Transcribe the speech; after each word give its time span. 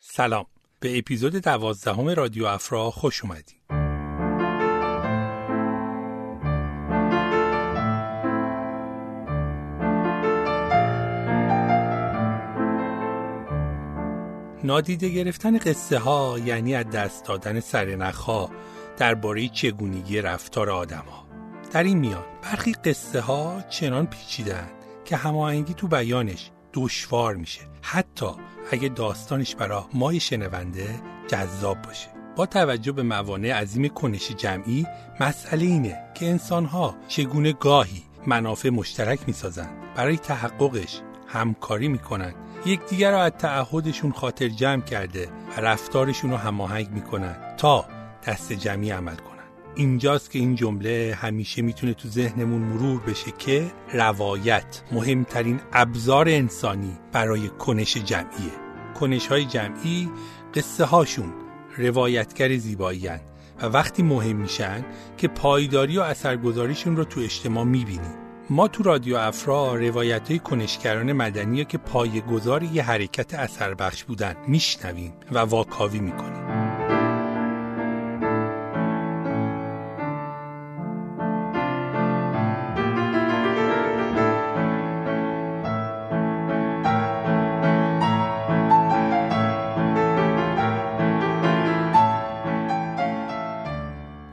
سلام 0.00 0.46
به 0.80 0.98
اپیزود 0.98 1.36
دوازدهم 1.36 2.08
رادیو 2.08 2.44
افرا 2.46 2.90
خوش 2.90 3.24
اومدید 3.24 3.58
نادیده 14.64 15.08
گرفتن 15.08 15.58
قصه 15.58 15.98
ها 15.98 16.38
یعنی 16.44 16.74
از 16.74 16.90
دست 16.90 17.24
دادن 17.24 17.60
سرنخها 17.60 18.50
درباره 18.96 19.48
چگونگی 19.48 20.20
رفتار 20.20 20.70
آدم 20.70 21.04
ها. 21.10 21.28
در 21.72 21.82
این 21.82 21.98
میان 21.98 22.24
برخی 22.42 22.72
قصه 22.72 23.20
ها 23.20 23.62
چنان 23.70 24.06
پیچیدن 24.06 24.70
که 25.04 25.16
هماهنگی 25.16 25.74
تو 25.74 25.88
بیانش 25.88 26.50
دشوار 26.72 27.34
میشه. 27.34 27.60
حتی 27.82 28.30
اگه 28.70 28.88
داستانش 28.88 29.54
برای 29.54 29.82
مای 29.94 30.20
شنونده 30.20 31.00
جذاب 31.28 31.82
باشه. 31.82 32.08
با 32.36 32.46
توجه 32.46 32.92
به 32.92 33.02
موانع 33.02 33.52
عظیم 33.52 33.88
کنش 33.88 34.30
جمعی 34.30 34.86
مسئله 35.20 35.64
اینه 35.64 35.98
که 36.14 36.26
انسانها 36.26 36.96
چگونه 37.08 37.52
گاهی 37.52 38.02
منافع 38.26 38.68
مشترک 38.68 39.20
می‌سازند. 39.26 39.94
برای 39.94 40.16
تحققش 40.16 41.00
همکاری 41.26 41.88
می‌کنن 41.88 42.34
یکدیگر 42.66 43.10
را 43.10 43.22
از 43.22 43.32
تعهدشون 43.32 44.12
خاطر 44.12 44.48
جمع 44.48 44.82
کرده 44.82 45.28
و 45.56 45.60
رفتارشون 45.60 46.30
رو 46.30 46.36
هماهنگ 46.36 46.90
می‌کنن 46.90 47.36
تا 47.56 47.84
دست 48.26 48.52
جمعی 48.52 48.90
عمل 48.90 49.16
کنن 49.16 49.37
اینجاست 49.78 50.30
که 50.30 50.38
این 50.38 50.54
جمله 50.54 51.18
همیشه 51.20 51.62
می‌تونه 51.62 51.94
تو 51.94 52.08
ذهنمون 52.08 52.62
مرور 52.62 53.00
بشه 53.00 53.30
که 53.38 53.66
روایت 53.92 54.82
مهمترین 54.92 55.60
ابزار 55.72 56.28
انسانی 56.28 56.98
برای 57.12 57.48
کنش 57.48 57.96
جمعیه. 57.96 58.52
کنش 59.00 59.26
های 59.26 59.44
جمعی 59.44 60.10
قصه 60.54 60.84
هاشون 60.84 61.32
روایتگر 61.76 62.56
زیبایی 62.56 63.08
و 63.62 63.66
وقتی 63.66 64.02
مهم 64.02 64.36
میشن 64.36 64.84
که 65.16 65.28
پایداری 65.28 65.98
و 65.98 66.00
اثرگذاریشون 66.00 66.96
رو 66.96 67.04
تو 67.04 67.20
اجتماع 67.20 67.64
می‌بینیم 67.64 68.14
ما 68.50 68.68
تو 68.68 68.82
رادیو 68.82 69.16
افرا 69.16 69.74
روایت 69.74 70.30
های 70.30 70.38
کنشگران 70.38 71.12
مدنی 71.12 71.64
که 71.64 71.78
پای 71.78 72.20
گذار 72.20 72.62
یه 72.62 72.82
حرکت 72.82 73.34
اثر 73.34 73.74
بخش 73.74 74.04
بودن 74.04 74.36
میشنویم 74.48 75.12
و 75.32 75.38
واکاوی 75.38 76.00
می‌کنیم. 76.00 76.97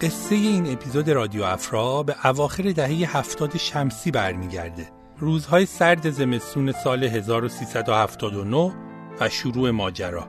قصه 0.06 0.36
این 0.36 0.74
اپیزود 0.74 1.10
رادیو 1.10 1.44
افرا 1.44 2.04
به 2.04 2.16
اواخر 2.24 2.72
دهه 2.72 3.18
هفتاد 3.18 3.58
شمسی 3.58 4.12
برمیگرده. 4.12 4.88
روزهای 5.20 5.66
سرد 5.66 6.10
زمستون 6.10 6.72
سال 6.72 7.04
1379 7.04 8.74
و 9.20 9.30
شروع 9.30 9.72
ماجرا. 9.72 10.28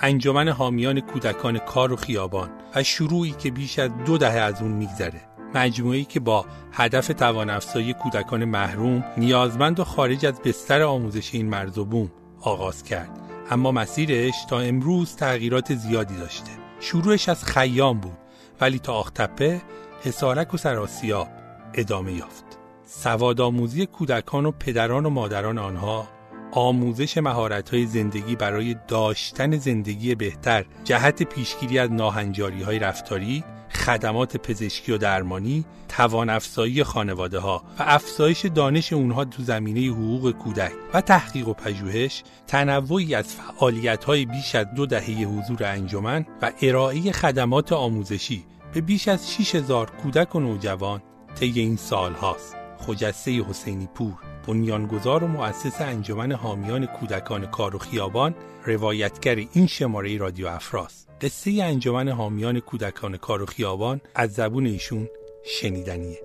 انجمن 0.00 0.48
حامیان 0.48 1.00
کودکان 1.00 1.58
کار 1.58 1.92
و 1.92 1.96
خیابان 1.96 2.50
و 2.74 2.82
شروعی 2.82 3.30
که 3.30 3.50
بیش 3.50 3.78
از 3.78 3.90
دو 4.06 4.18
دهه 4.18 4.38
از 4.38 4.62
اون 4.62 4.70
میگذره. 4.70 5.20
مجموعی 5.54 6.04
که 6.04 6.20
با 6.20 6.46
هدف 6.72 7.06
توان 7.06 7.58
کودکان 8.02 8.44
محروم 8.44 9.04
نیازمند 9.16 9.80
و 9.80 9.84
خارج 9.84 10.26
از 10.26 10.42
بستر 10.42 10.82
آموزش 10.82 11.34
این 11.34 11.48
مرز 11.48 11.78
و 11.78 11.84
بوم 11.84 12.10
آغاز 12.40 12.82
کرد. 12.82 13.20
اما 13.50 13.72
مسیرش 13.72 14.34
تا 14.48 14.60
امروز 14.60 15.16
تغییرات 15.16 15.74
زیادی 15.74 16.16
داشته. 16.16 16.50
شروعش 16.80 17.28
از 17.28 17.44
خیام 17.44 18.00
بود 18.00 18.23
ولی 18.60 18.78
تا 18.78 18.92
آختپه 18.94 19.62
حسارک 20.02 20.54
و 20.54 20.56
سراسیاب 20.56 21.28
ادامه 21.74 22.12
یافت. 22.12 22.44
سواد 22.86 23.40
آموزی 23.40 23.86
کودکان 23.86 24.46
و 24.46 24.50
پدران 24.50 25.06
و 25.06 25.10
مادران 25.10 25.58
آنها 25.58 26.08
آموزش 26.52 27.18
مهارت‌های 27.18 27.86
زندگی 27.86 28.36
برای 28.36 28.76
داشتن 28.88 29.56
زندگی 29.56 30.14
بهتر 30.14 30.64
جهت 30.84 31.22
پیشگیری 31.22 31.78
از 31.78 31.92
ناهنجاری 31.92 32.62
های 32.62 32.78
رفتاری 32.78 33.44
خدمات 33.76 34.36
پزشکی 34.36 34.92
و 34.92 34.98
درمانی 34.98 35.64
توان 35.88 36.30
افزایی 36.30 36.84
خانواده 36.84 37.38
ها 37.38 37.62
و 37.78 37.82
افزایش 37.86 38.46
دانش 38.46 38.92
اونها 38.92 39.24
تو 39.24 39.42
زمینه 39.42 39.92
حقوق 39.92 40.30
کودک 40.30 40.72
و 40.94 41.00
تحقیق 41.00 41.48
و 41.48 41.52
پژوهش 41.52 42.22
تنوعی 42.46 43.14
از 43.14 43.34
فعالیت 43.34 44.04
های 44.04 44.24
بیش 44.24 44.54
از 44.54 44.66
دو 44.76 44.86
دهه 44.86 45.24
حضور 45.24 45.64
انجمن 45.64 46.26
و 46.42 46.52
ارائه 46.62 47.12
خدمات 47.12 47.72
آموزشی 47.72 48.44
به 48.74 48.80
بیش 48.80 49.08
از 49.08 49.34
6000 49.34 49.90
کودک 49.90 50.34
و 50.34 50.40
نوجوان 50.40 51.02
طی 51.34 51.52
این 51.56 51.76
سال 51.76 52.12
هاست. 52.12 52.63
خجسته 52.78 53.42
حسینی 53.42 53.88
پور 53.94 54.14
بنیانگذار 54.46 55.24
و 55.24 55.26
مؤسس 55.26 55.80
انجمن 55.80 56.32
حامیان 56.32 56.86
کودکان 56.86 57.46
کار 57.46 57.76
و 57.76 57.78
خیابان 57.78 58.34
روایتگر 58.64 59.34
این 59.52 59.66
شماره 59.66 60.18
رادیو 60.18 60.46
افراست 60.46 61.08
قصه 61.20 61.50
انجمن 61.62 62.08
حامیان 62.08 62.60
کودکان 62.60 63.16
کار 63.16 63.42
و 63.42 63.46
خیابان 63.46 64.00
از 64.14 64.32
زبون 64.32 64.66
ایشون 64.66 65.08
شنیدنیه. 65.44 66.23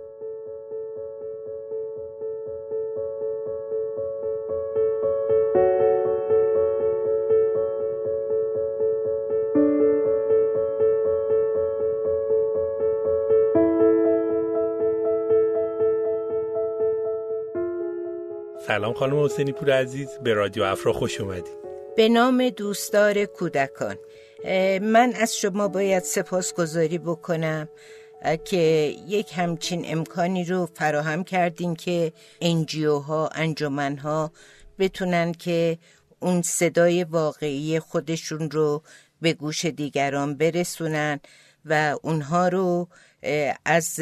سلام 18.80 18.94
خانم 18.94 19.24
حسینی 19.24 19.52
پور 19.52 19.72
عزیز 19.72 20.10
به 20.24 20.34
رادیو 20.34 20.64
افرا 20.64 20.94
خوش 20.94 21.22
اومدید 21.22 21.54
به 21.98 22.10
نام 22.10 22.50
دوستدار 22.50 23.26
کودکان. 23.26 23.96
من 24.82 25.14
از 25.16 25.38
شما 25.38 25.68
باید 25.68 26.04
سپاسگزاری 26.04 26.98
بکنم 26.98 27.70
که 28.46 28.58
یک 29.08 29.32
همچین 29.36 29.84
امکانی 29.86 30.46
رو 30.46 30.70
فراهم 30.74 31.24
کردین 31.24 31.76
که 31.76 32.14
انجیو 32.42 32.96
ها 33.00 33.28
انجمن 33.28 33.98
ها 33.98 34.32
بتونن 34.80 35.32
که 35.32 35.78
اون 36.20 36.42
صدای 36.42 37.04
واقعی 37.04 37.80
خودشون 37.80 38.52
رو 38.52 38.84
به 39.22 39.34
گوش 39.34 39.66
دیگران 39.66 40.38
برسونن 40.38 41.20
و 41.66 41.98
اونها 42.02 42.48
رو 42.48 42.88
از 43.66 44.00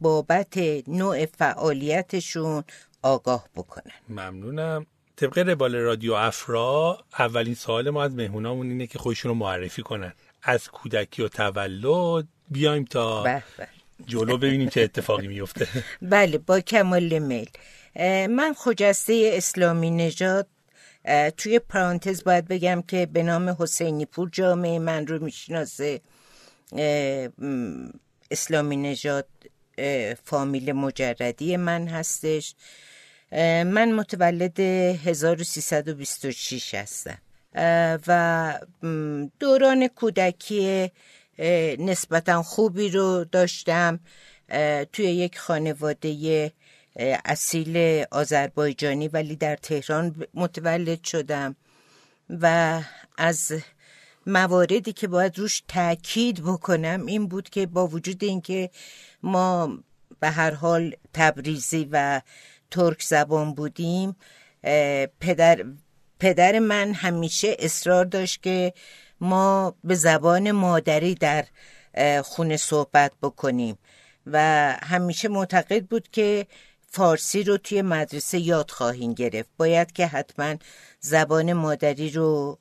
بابت 0.00 0.58
نوع 0.88 1.26
فعالیتشون 1.26 2.64
آگاه 3.02 3.48
بکنن. 3.56 3.92
ممنونم. 4.08 4.86
طبق 5.16 5.38
روال 5.38 5.74
رادیو 5.74 6.12
افرا 6.12 7.04
اولین 7.18 7.54
سوال 7.54 7.90
ما 7.90 8.02
از 8.02 8.14
مهمونامون 8.14 8.70
اینه 8.70 8.86
که 8.86 8.98
خودشون 8.98 9.28
رو 9.28 9.34
معرفی 9.34 9.82
کنن. 9.82 10.12
از 10.42 10.68
کودکی 10.68 11.22
و 11.22 11.28
تولد 11.28 12.28
بیایم 12.50 12.84
تا. 12.84 13.40
جلو 14.06 14.38
ببینیم 14.38 14.68
چه 14.68 14.80
اتفاقی 14.80 15.28
میفته. 15.28 15.68
بله 16.02 16.38
با 16.38 16.60
کمال 16.60 17.18
میل. 17.18 17.50
من 18.26 18.54
خجسته 18.56 19.30
اسلامی 19.32 19.90
نژاد 19.90 20.46
توی 21.36 21.58
پرانتز 21.58 22.24
باید 22.24 22.48
بگم 22.48 22.82
که 22.88 23.06
به 23.06 23.22
نام 23.22 23.56
حسینی 23.58 24.06
پور 24.06 24.28
جامعه 24.32 24.78
من 24.78 25.06
رو 25.06 25.24
می‌شناسه 25.24 26.00
اسلامی 28.30 28.76
نژاد 28.76 29.26
فامیل 30.24 30.72
مجردی 30.72 31.56
من 31.56 31.88
هستش. 31.88 32.54
من 33.32 33.92
متولد 33.92 34.60
1326 34.60 36.74
هستم. 36.74 37.18
و 38.06 38.60
دوران 39.40 39.88
کودکی 39.88 40.92
نسبتا 41.78 42.42
خوبی 42.42 42.88
رو 42.88 43.24
داشتم. 43.24 44.00
توی 44.92 45.04
یک 45.04 45.38
خانواده 45.38 46.52
اصیل 47.24 48.04
آذربایجانی 48.10 49.08
ولی 49.08 49.36
در 49.36 49.56
تهران 49.56 50.26
متولد 50.34 51.04
شدم. 51.04 51.56
و 52.30 52.80
از 53.18 53.52
مواردی 54.28 54.92
که 54.92 55.08
باید 55.08 55.38
روش 55.38 55.62
تاکید 55.68 56.42
بکنم 56.42 57.06
این 57.06 57.26
بود 57.26 57.50
که 57.50 57.66
با 57.66 57.86
وجود 57.86 58.24
اینکه 58.24 58.70
ما 59.22 59.78
به 60.20 60.30
هر 60.30 60.50
حال 60.50 60.94
تبریزی 61.14 61.88
و 61.92 62.20
ترک 62.70 63.02
زبان 63.02 63.54
بودیم 63.54 64.16
پدر 65.20 65.64
پدر 66.20 66.58
من 66.58 66.92
همیشه 66.92 67.56
اصرار 67.58 68.04
داشت 68.04 68.42
که 68.42 68.72
ما 69.20 69.74
به 69.84 69.94
زبان 69.94 70.50
مادری 70.50 71.14
در 71.14 71.44
خونه 72.22 72.56
صحبت 72.56 73.12
بکنیم 73.22 73.78
و 74.26 74.38
همیشه 74.82 75.28
معتقد 75.28 75.84
بود 75.84 76.08
که 76.08 76.46
فارسی 76.90 77.42
رو 77.42 77.56
توی 77.56 77.82
مدرسه 77.82 78.38
یاد 78.38 78.70
خواهیم 78.70 79.14
گرفت. 79.14 79.50
باید 79.56 79.92
که 79.92 80.06
حتما 80.06 80.54
زبان 81.00 81.52
مادری 81.52 82.10
رو 82.10 82.58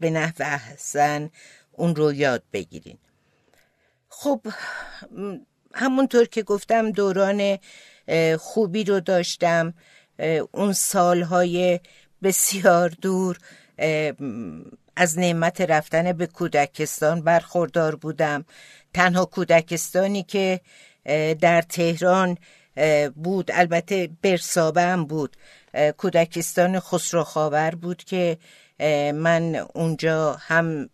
به 0.00 0.10
نحو 0.10 0.34
احسن 0.38 1.30
اون 1.72 1.96
رو 1.96 2.12
یاد 2.12 2.42
بگیرین. 2.52 2.98
خب 4.08 4.46
همونطور 5.74 6.24
که 6.24 6.42
گفتم 6.42 6.90
دوران 6.90 7.58
خوبی 8.38 8.84
رو 8.84 9.00
داشتم. 9.00 9.74
اون 10.52 10.72
سالهای 10.72 11.80
بسیار 12.22 12.88
دور 12.88 13.38
از 14.96 15.18
نعمت 15.18 15.60
رفتن 15.60 16.12
به 16.12 16.26
کودکستان 16.26 17.22
برخوردار 17.22 17.96
بودم. 17.96 18.44
تنها 18.94 19.24
کودکستانی 19.24 20.22
که 20.22 20.60
در 21.40 21.62
تهران 21.62 22.38
بود 23.16 23.50
البته 23.54 24.10
برسابه 24.22 24.82
هم 24.82 25.04
بود 25.04 25.36
کودکستان 25.96 26.80
خسرو 26.80 27.70
بود 27.80 28.04
که 28.04 28.38
من 29.14 29.66
اونجا 29.74 30.32
هم 30.40 30.88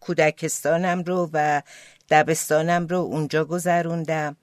کودکستانم 0.00 1.02
رو 1.02 1.30
و 1.32 1.62
دبستانم 2.10 2.86
رو 2.86 2.98
اونجا 2.98 3.44
گذروندم. 3.44 4.36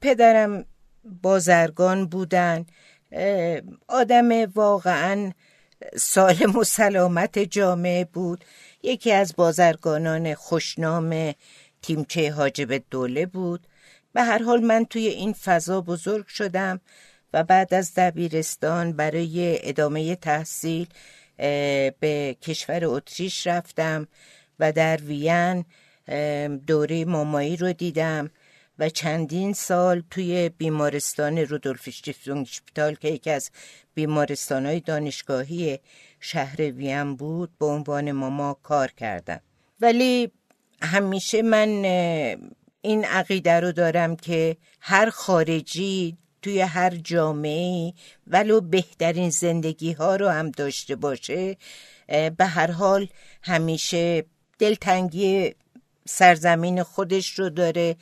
پدرم 0.00 0.64
بازرگان 1.22 2.06
بودن. 2.06 2.66
آدم 3.88 4.52
واقعا 4.54 5.32
سالم 5.96 6.56
و 6.56 6.64
سلامت 6.64 7.38
جامعه 7.38 8.04
بود. 8.04 8.44
یکی 8.82 9.12
از 9.12 9.36
بازرگانان 9.36 10.34
خوشنام 10.34 11.34
تیمچه 11.82 12.32
حاجب 12.32 12.82
دوله 12.90 13.26
بود. 13.26 13.66
به 14.12 14.22
هر 14.22 14.42
حال 14.42 14.60
من 14.60 14.84
توی 14.84 15.06
این 15.06 15.32
فضا 15.32 15.80
بزرگ 15.80 16.26
شدم. 16.26 16.80
و 17.32 17.44
بعد 17.44 17.74
از 17.74 17.94
دبیرستان 17.94 18.92
برای 18.92 19.68
ادامه 19.68 20.16
تحصیل 20.16 20.86
به 22.00 22.36
کشور 22.42 22.84
اتریش 22.84 23.46
رفتم 23.46 24.08
و 24.58 24.72
در 24.72 24.96
وین 24.96 25.64
دوره 26.66 27.04
مامایی 27.04 27.56
رو 27.56 27.72
دیدم 27.72 28.30
و 28.78 28.88
چندین 28.88 29.52
سال 29.52 30.02
توی 30.10 30.48
بیمارستان 30.48 31.38
رودولف 31.38 31.88
شپیتال 31.90 32.94
که 32.94 33.08
یکی 33.08 33.30
از 33.30 33.50
بیمارستان 33.94 34.66
های 34.66 34.80
دانشگاهی 34.80 35.78
شهر 36.20 36.60
وین 36.60 37.16
بود 37.16 37.50
به 37.58 37.66
عنوان 37.66 38.12
ماما 38.12 38.58
کار 38.62 38.88
کردم. 38.88 39.40
ولی 39.80 40.32
همیشه 40.82 41.42
من 41.42 41.68
این 42.80 43.04
عقیده 43.04 43.60
رو 43.60 43.72
دارم 43.72 44.16
که 44.16 44.56
هر 44.80 45.10
خارجی 45.10 46.16
توی 46.42 46.60
هر 46.60 46.90
جامعه 46.90 47.92
ولو 48.26 48.60
بهترین 48.60 49.30
زندگی 49.30 49.92
ها 49.92 50.16
رو 50.16 50.28
هم 50.28 50.50
داشته 50.50 50.96
باشه 50.96 51.56
به 52.08 52.44
هر 52.44 52.70
حال 52.70 53.08
همیشه 53.42 54.24
دلتنگی 54.58 55.54
سرزمین 56.08 56.82
خودش 56.82 57.38
رو 57.38 57.50
داره 57.50 57.96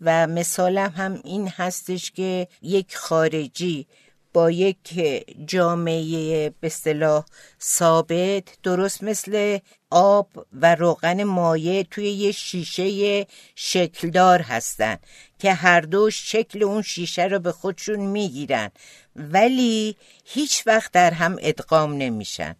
و 0.00 0.26
مثالم 0.26 0.90
هم 0.96 1.20
این 1.24 1.48
هستش 1.48 2.10
که 2.10 2.48
یک 2.62 2.96
خارجی 2.96 3.86
با 4.32 4.50
یک 4.50 5.00
جامعه 5.46 6.50
به 6.50 6.66
اصطلاح 6.66 7.24
ثابت 7.62 8.44
درست 8.62 9.02
مثل 9.02 9.58
آب 9.90 10.28
و 10.52 10.74
روغن 10.74 11.24
مایع 11.24 11.82
توی 11.82 12.10
یه 12.10 12.32
شیشه 12.32 13.26
شکلدار 13.54 14.42
هستن. 14.42 14.96
که 15.44 15.54
هر 15.54 15.80
دو 15.80 16.10
شکل 16.10 16.62
اون 16.62 16.82
شیشه 16.82 17.24
رو 17.24 17.38
به 17.38 17.52
خودشون 17.52 18.00
می‌گیرن. 18.00 18.70
ولی 19.16 19.96
هیچ 20.24 20.66
وقت 20.66 20.92
در 20.92 21.10
هم 21.10 21.36
ادغام 21.40 21.92
نمیشن. 21.92 22.56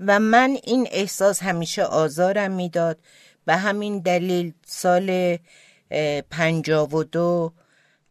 و 0.00 0.18
من 0.18 0.56
این 0.64 0.88
احساس 0.90 1.42
همیشه 1.42 1.82
آزارم 1.82 2.50
می‌داد. 2.50 2.98
به 3.44 3.56
همین 3.56 3.98
دلیل 3.98 4.52
سال 4.66 5.38
پنجاب 6.30 6.94
و 6.94 7.04
دو 7.04 7.52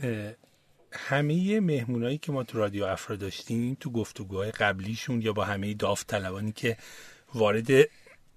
همه 0.91 1.59
مهمونایی 1.59 2.17
که 2.17 2.31
ما 2.31 2.43
تو 2.43 2.57
رادیو 2.57 2.83
افرا 2.83 3.15
داشتیم 3.15 3.77
تو 3.79 3.91
گفتگوهای 3.91 4.51
قبلیشون 4.51 5.21
یا 5.21 5.33
با 5.33 5.43
همه 5.45 5.73
داوطلبانی 5.73 6.51
که 6.51 6.77
وارد 7.33 7.67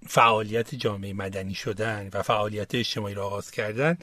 فعالیت 0.07 0.75
جامعه 0.75 1.13
مدنی 1.13 1.55
شدن 1.55 2.11
و 2.13 2.23
فعالیت 2.23 2.75
اجتماعی 2.75 3.15
را 3.15 3.27
آغاز 3.27 3.51
کردن 3.51 3.99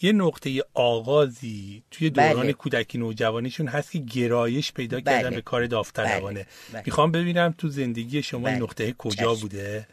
یه 0.00 0.12
نقطه 0.12 0.62
آغازی 0.74 1.82
توی 1.90 2.10
دوران 2.10 2.42
بله. 2.42 2.52
کودکی 2.52 2.98
نوجوانیشون 2.98 3.68
هست 3.68 3.90
که 3.90 3.98
گرایش 3.98 4.72
پیدا 4.72 5.00
بله. 5.00 5.04
کردن 5.04 5.30
به 5.30 5.40
کار 5.40 5.66
داوطلبانه 5.66 6.34
بله. 6.34 6.46
بله. 6.72 6.82
می‌خوام 6.86 7.12
ببینم 7.12 7.54
تو 7.58 7.68
زندگی 7.68 8.22
شما 8.22 8.48
بله. 8.48 8.58
نقطه 8.58 8.92
کجا 8.92 9.34
بوده 9.34 9.86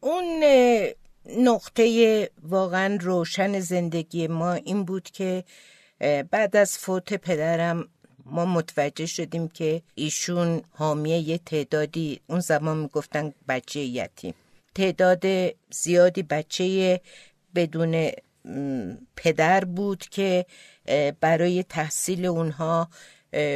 اون 0.00 0.24
نقطه 1.38 2.30
واقعا 2.42 2.98
روشن 3.00 3.60
زندگی 3.60 4.26
ما 4.26 4.52
این 4.52 4.84
بود 4.84 5.10
که 5.10 5.44
بعد 6.30 6.56
از 6.56 6.78
فوت 6.78 7.14
پدرم 7.14 7.88
ما 8.24 8.46
متوجه 8.46 9.06
شدیم 9.06 9.48
که 9.48 9.82
ایشون 9.94 10.62
حامی 10.70 11.10
یه 11.10 11.38
تعدادی 11.38 12.20
اون 12.26 12.40
زمان 12.40 12.76
می‌گفتن 12.78 13.32
بچه 13.48 13.80
یتیم 13.80 14.34
تعداد 14.74 15.24
زیادی 15.70 16.22
بچه 16.22 17.00
بدون 17.54 18.10
پدر 19.16 19.64
بود 19.64 20.04
که 20.10 20.46
برای 21.20 21.62
تحصیل 21.62 22.26
اونها 22.26 22.88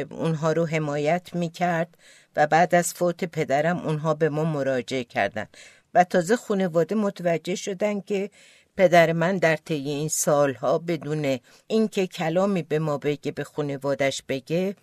اونها 0.09 0.51
رو 0.51 0.65
حمایت 0.65 1.35
می‌کرد 1.35 1.97
و 2.35 2.47
بعد 2.47 2.75
از 2.75 2.93
فوت 2.93 3.23
پدرم 3.23 3.77
اونها 3.79 4.13
به 4.13 4.29
ما 4.29 4.43
مراجعه 4.43 5.03
کردن. 5.03 5.47
و 5.93 6.03
تازه 6.03 6.35
خانواده 6.35 6.95
متوجه 6.95 7.55
شدن 7.55 8.01
که 8.01 8.29
پدر 8.77 9.13
من 9.13 9.37
در 9.37 9.55
طی 9.55 9.73
این 9.73 10.09
سالها 10.09 10.77
بدون 10.77 11.39
اینکه 11.67 12.07
کلامی 12.07 12.63
به 12.63 12.79
ما 12.79 12.97
بگه 12.97 13.31
به 13.31 13.43
خانوادش 13.43 14.23
بگه 14.27 14.75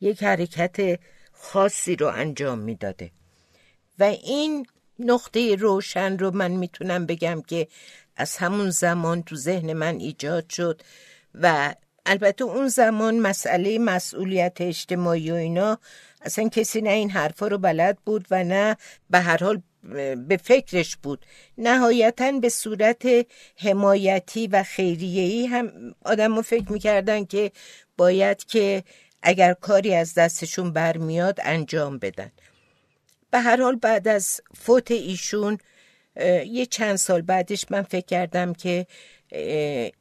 یک 0.00 0.22
حرکت 0.22 1.00
خاصی 1.32 1.96
رو 1.96 2.06
انجام 2.06 2.58
می‌داده. 2.58 3.10
و 3.98 4.04
این 4.04 4.66
نقطه 4.98 5.54
روشن 5.54 6.18
رو 6.18 6.30
من 6.30 6.50
می‌تونم 6.50 7.06
بگم 7.06 7.42
که 7.46 7.68
از 8.16 8.36
همون 8.36 8.70
زمان 8.70 9.22
تو 9.22 9.36
ذهن 9.36 9.72
من 9.72 9.96
ایجاد 9.96 10.50
شد 10.50 10.82
و 11.34 11.74
البته 12.06 12.44
اون 12.44 12.68
زمان 12.68 13.18
مسئله 13.18 13.78
مسئولیت 13.78 14.60
اجتماعی 14.60 15.30
و 15.30 15.34
اینا 15.34 15.78
اصلا 16.22 16.48
کسی 16.48 16.80
نه 16.80 16.90
این 16.90 17.10
حرفا 17.10 17.46
رو 17.46 17.58
بلد 17.58 17.98
بود 18.06 18.26
و 18.30 18.44
نه 18.44 18.76
به 19.10 19.18
هر 19.18 19.36
حال 19.36 19.62
به 20.28 20.40
فکرش 20.44 20.96
بود. 20.96 21.26
نهایتا 21.58 22.32
به 22.32 22.48
صورت 22.48 23.06
حمایتی 23.56 24.46
و 24.46 24.62
خیریهی 24.62 25.46
هم 25.46 25.94
آدم 26.04 26.36
رو 26.36 26.42
فکر 26.42 26.72
می‌کردن 26.72 27.24
که 27.24 27.52
باید 27.96 28.44
که 28.44 28.84
اگر 29.22 29.52
کاری 29.52 29.94
از 29.94 30.14
دستشون 30.14 30.72
برمیاد 30.72 31.38
انجام 31.42 31.98
بدن. 31.98 32.32
به 33.30 33.38
هر 33.38 33.62
حال 33.62 33.76
بعد 33.76 34.08
از 34.08 34.40
فوت 34.54 34.90
ایشون 34.90 35.58
یه 36.46 36.66
چند 36.66 36.96
سال 36.96 37.22
بعدش 37.22 37.64
من 37.70 37.82
فکر 37.82 38.06
کردم 38.06 38.52
که 38.52 38.86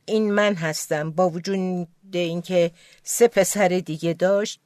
این 0.06 0.32
من 0.32 0.56
هستم 0.56 1.12
با 1.12 1.30
وجود 1.30 1.88
اینکه 2.14 2.72
سه 3.04 3.28
پسر 3.28 3.68
دیگه 3.68 4.14
داشت 4.14 4.60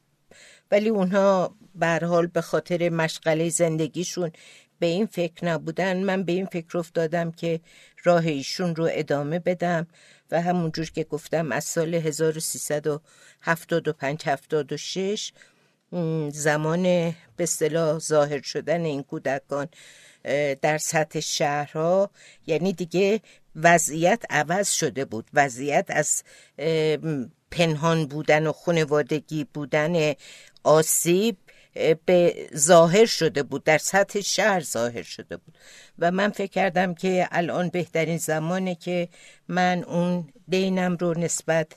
ولی 0.72 0.90
اونها 0.90 1.56
به 1.76 2.00
حال 2.04 2.28
به 2.28 2.42
خاطر 2.42 2.90
مشغله 2.90 3.50
زندگیشون 3.50 4.32
به 4.80 4.88
این 4.88 5.06
فکر 5.06 5.46
نبودن. 5.46 6.04
من 6.04 6.24
به 6.24 6.32
این 6.32 6.46
فکر 6.46 6.78
افتادم 6.78 7.32
که 7.32 7.60
راه 8.04 8.26
ایشون 8.26 8.76
رو 8.76 8.90
ادامه 8.92 9.40
بدم 9.40 9.88
و 10.32 10.42
همونجور 10.42 10.92
که 10.92 11.04
گفتم 11.04 11.52
از 11.52 11.64
سال 11.64 11.96
1375 11.96 14.22
76 14.26 15.32
زمان 16.30 16.84
به 17.38 17.44
اصطلاح 17.44 18.00
ظاهر 18.00 18.42
شدن 18.42 18.86
این 18.86 19.04
کودکان 19.04 19.68
در 20.62 20.78
سطح 20.78 21.20
شهرها 21.20 22.10
یعنی 22.48 22.74
دیگه 22.74 23.22
وضعیت 23.56 24.24
عوض 24.30 24.72
شده 24.72 25.06
بود. 25.06 25.30
وضعیت 25.34 25.86
از 25.90 26.24
پنهان 27.52 28.06
بودن 28.06 28.48
و 28.48 28.52
خانوادگی 28.52 29.44
بودن 29.54 30.14
آسیب 30.64 31.38
به 32.06 32.50
ظاهر 32.56 33.06
شده 33.06 33.44
بود. 33.44 33.64
در 33.64 33.78
سطح 33.78 34.22
شهر 34.22 34.60
ظاهر 34.60 35.04
شده 35.04 35.38
بود. 35.38 35.58
و 36.00 36.12
من 36.12 36.30
فکر 36.30 36.52
کردم 36.52 36.94
که 36.94 37.28
الان 37.32 37.70
بهترین 37.70 38.18
زمانه 38.18 38.76
که 38.76 39.10
من 39.48 39.84
اون 39.84 40.30
دینم 40.48 40.98
رو 40.98 41.20
نسبت 41.20 41.68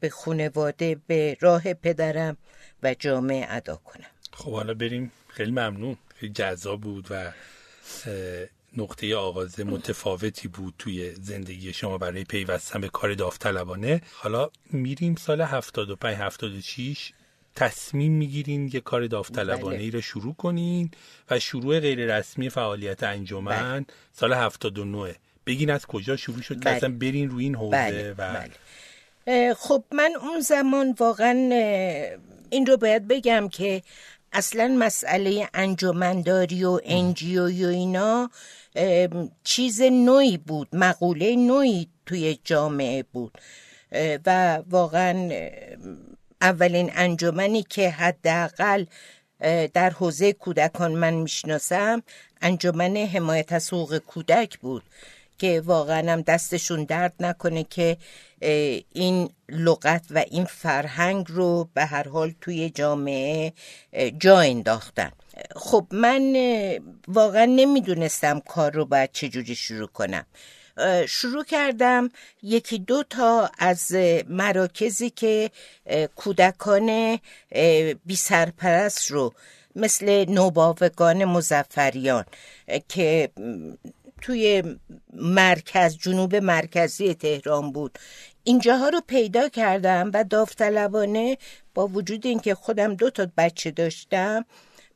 به 0.00 0.10
خانواده 0.12 0.96
به 1.06 1.36
راه 1.40 1.74
پدرم 1.74 2.36
و 2.84 2.94
جامعه 2.98 3.46
ادا 3.50 3.76
کنم. 3.76 4.10
خب 4.32 4.52
حالا 4.52 4.74
بریم. 4.74 5.12
خیلی 5.28 5.50
ممنون. 5.50 5.96
خیلی 6.16 6.32
جذاب 6.32 6.80
بود 6.80 7.06
و 7.10 7.32
نقطه 8.76 9.16
آغاز 9.16 9.60
متفاوتی 9.60 10.48
بود 10.48 10.74
توی 10.78 11.14
زندگی 11.14 11.72
شما 11.72 11.98
برای 11.98 12.24
پیوستن 12.24 12.80
به 12.80 12.88
کار 12.88 13.14
داوطلبانه. 13.14 14.02
حالا 14.12 14.50
میریم 14.70 15.14
سال 15.14 15.40
75 15.40 16.16
76 16.16 17.12
تصمیم 17.56 18.12
می‌گیرین 18.12 18.70
یه 18.72 18.80
کار 18.80 19.06
داوطلبانه 19.06 19.76
ای 19.76 19.90
رو 19.90 20.00
شروع 20.00 20.34
کنین 20.34 20.90
و 21.30 21.38
شروع 21.38 21.80
غیر 21.80 22.16
رسمی 22.16 22.50
فعالیت 22.50 23.02
انجمن 23.02 23.72
بله. 23.72 23.86
سال 24.12 24.32
79 24.32 25.14
بگین 25.46 25.70
از 25.70 25.86
کجا 25.86 26.16
شروع 26.16 26.42
شد 26.42 26.60
که 26.60 26.70
اصلا 26.70 26.88
برین 26.88 27.30
روی 27.30 27.44
این 27.44 27.54
حوزه 27.54 27.76
بله. 27.76 28.14
و 28.18 28.46
بله. 29.26 29.54
خب 29.54 29.84
من 29.92 30.10
اون 30.20 30.40
زمان 30.40 30.94
واقعا 30.98 31.50
این 32.54 32.66
رو 32.66 32.76
باید 32.76 33.08
بگم 33.08 33.48
که 33.48 33.82
اصلا 34.32 34.76
مسئله 34.78 35.48
انجمنداری 35.54 36.64
و 36.64 36.80
انجیو 36.84 37.42
و 37.42 37.66
اینا 37.66 38.30
چیز 39.44 39.82
نوعی 39.82 40.38
بود 40.38 40.68
مقوله 40.72 41.36
نوعی 41.36 41.88
توی 42.06 42.38
جامعه 42.44 43.02
بود. 43.02 43.38
و 44.26 44.56
واقعا 44.70 45.30
اولین 46.40 46.90
انجمنی 46.94 47.62
که 47.62 47.90
حداقل 47.90 48.84
در 49.74 49.90
حوزه 49.90 50.32
کودکان 50.32 50.92
من 50.92 51.14
می‌شناسم 51.14 52.02
انجمن 52.42 52.96
حمایت 52.96 53.52
از 53.52 53.72
حقوق 53.72 53.98
کودک 53.98 54.58
بود. 54.58 54.82
که 55.38 55.60
واقعا 55.60 56.12
هم 56.12 56.22
دستشون 56.22 56.84
درد 56.84 57.14
نکنه 57.20 57.64
که 57.64 57.96
این 58.92 59.30
لغت 59.48 60.04
و 60.10 60.24
این 60.30 60.44
فرهنگ 60.44 61.26
رو 61.28 61.68
به 61.74 61.84
هر 61.84 62.08
حال 62.08 62.34
توی 62.40 62.70
جامعه 62.70 63.52
جا 64.18 64.40
انداختن. 64.40 65.12
خب 65.56 65.86
من 65.90 66.34
واقعا 67.08 67.44
نمی‌دونستم 67.44 68.40
کار 68.40 68.72
رو 68.72 68.84
باید 68.84 69.10
چجوری 69.12 69.54
شروع 69.54 69.88
کنم. 69.88 70.26
شروع 71.08 71.44
کردم 71.44 72.08
یکی 72.42 72.78
دو 72.78 73.02
تا 73.02 73.50
از 73.58 73.92
مراکزی 74.28 75.10
که 75.10 75.50
کودکان 76.16 77.18
بی 78.06 78.16
سرپرست 78.16 79.10
رو 79.10 79.34
مثل 79.76 80.24
نوباوگان 80.28 81.24
مزفریان 81.24 82.24
که 82.88 83.30
توی 84.24 84.62
مرکز 85.12 85.96
جنوب 85.98 86.36
مرکزی 86.36 87.14
تهران 87.14 87.72
بود. 87.72 87.98
اینجاها 88.44 88.88
رو 88.88 89.00
پیدا 89.06 89.48
کردم 89.48 90.10
و 90.14 90.24
داوطلبانه 90.24 91.38
با 91.74 91.86
وجود 91.86 92.26
اینکه 92.26 92.54
خودم 92.54 92.94
دو 92.94 93.10
تا 93.10 93.26
بچه 93.36 93.70
داشتم 93.70 94.44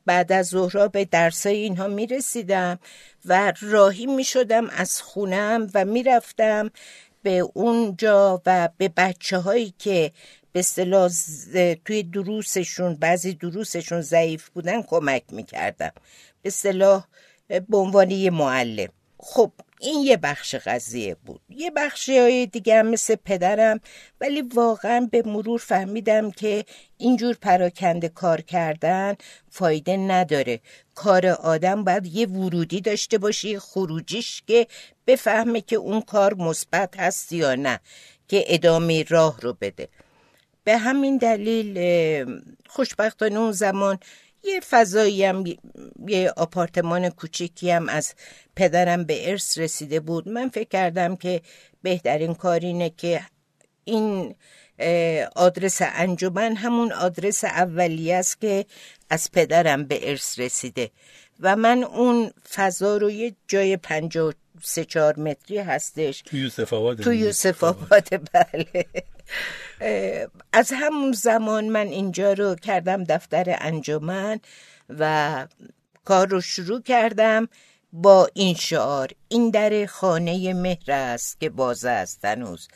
بعد 0.05 0.31
از 0.31 0.47
ظهرا 0.47 0.87
به 0.87 1.05
درسای 1.05 1.55
اینها 1.55 1.87
می 1.87 2.07
رسیدم 2.07 2.79
و 3.25 3.53
راهی 3.61 4.05
می 4.05 4.23
شدم 4.23 4.69
از 4.69 5.01
خونم 5.01 5.67
و 5.73 5.85
می 5.85 6.03
رفتم 6.03 6.71
به 7.23 7.39
اونجا 7.53 8.41
و 8.45 8.69
به 8.77 8.87
بچه 8.97 9.37
هایی 9.37 9.73
که 9.79 10.11
به 10.51 10.59
اصطلاح 10.59 11.11
توی 11.85 12.03
دروسشون 12.03 12.95
بعضی 12.95 13.33
دروسشون 13.33 14.01
ضعیف 14.01 14.49
بودن 14.49 14.81
کمک 14.81 15.23
می 15.31 15.43
کردم 15.43 15.91
به 16.41 16.47
اصطلاح 16.47 17.05
به 17.47 17.77
عنوان 17.77 18.29
معلم. 18.29 18.89
خب 19.21 19.51
این 19.79 20.03
یه 20.03 20.17
بخش 20.17 20.55
قضیه 20.55 21.15
بود. 21.25 21.41
یه 21.49 21.71
بخشی 21.71 22.17
های 22.17 22.45
دیگه 22.45 22.81
مثل 22.81 23.15
پدرم 23.15 23.79
ولی 24.21 24.41
واقعا 24.41 25.07
به 25.11 25.23
مرور 25.25 25.59
فهمیدم 25.59 26.31
که 26.31 26.65
اینجور 26.97 27.35
پراکنده 27.41 28.09
کار 28.09 28.41
کردن 28.41 29.15
فایده 29.49 29.97
نداره. 29.97 30.59
کار 30.95 31.25
آدم 31.27 31.83
باید 31.83 32.05
یه 32.05 32.27
ورودی 32.27 32.81
داشته 32.81 33.17
باشه 33.17 33.59
خروجیش 33.59 34.43
که 34.47 34.67
بفهمه 35.07 35.61
که 35.61 35.75
اون 35.75 36.01
کار 36.01 36.33
مثبت 36.33 36.99
هست 36.99 37.31
یا 37.31 37.55
نه 37.55 37.79
که 38.27 38.43
ادامه 38.47 39.03
راه 39.03 39.41
رو 39.41 39.57
بده. 39.61 39.87
به 40.63 40.77
همین 40.77 41.17
دلیل 41.17 41.79
خوشبختانه 42.67 43.39
اون 43.39 43.51
زمان 43.51 43.99
یه 44.43 44.59
فضایی 44.59 45.25
هم 45.25 45.43
یه 46.07 46.33
آپارتمان 46.37 47.09
کوچیکی 47.09 47.71
هم 47.71 47.89
از 47.89 48.13
پدرم 48.55 49.03
به 49.03 49.29
ارث 49.29 49.57
رسیده 49.57 49.99
بود. 49.99 50.29
من 50.29 50.49
فکر 50.49 50.67
کردم 50.69 51.15
که 51.15 51.41
بهترین 51.81 52.33
کار 52.33 52.59
اینه 52.59 52.89
که 52.89 53.21
این 53.83 54.35
آدرس 55.35 55.81
انجمن 55.81 56.55
همون 56.55 56.91
آدرس 56.91 57.43
اولیه 57.43 58.15
است 58.15 58.41
که 58.41 58.65
از 59.09 59.31
پدرم 59.31 59.83
به 59.83 60.09
ارث 60.09 60.39
رسیده. 60.39 60.91
و 61.39 61.55
من 61.55 61.83
اون 61.83 62.31
فضا 62.51 62.97
رو 62.97 63.11
یه 63.11 63.35
جای 63.47 63.77
پنجاه 63.77 64.33
سه 64.61 64.85
چهار 64.85 65.19
متری 65.19 65.57
هستش. 65.57 66.21
تو 66.21 66.37
یوسف 66.37 66.73
آباد 66.73 67.01
تو 67.01 67.13
یوسف 67.13 67.63
آباد 67.63 68.07
بله. 68.33 68.85
از 70.53 70.71
همون 70.73 71.11
زمان 71.11 71.69
من 71.69 71.87
اینجا 71.87 72.33
رو 72.33 72.55
کردم 72.55 73.03
دفتر 73.03 73.57
انجمن 73.59 74.39
و 74.89 75.47
کار 76.05 76.27
رو 76.27 76.41
شروع 76.41 76.81
کردم 76.81 77.47
با 77.93 78.29
این 78.33 78.55
شعار. 78.55 79.09
این 79.27 79.49
در 79.49 79.85
خانه 79.85 80.53
مهر 80.53 80.91
است 80.91 81.39
که 81.39 81.49
باز 81.49 81.85
است 81.85 82.25
هنوز. 82.25 82.67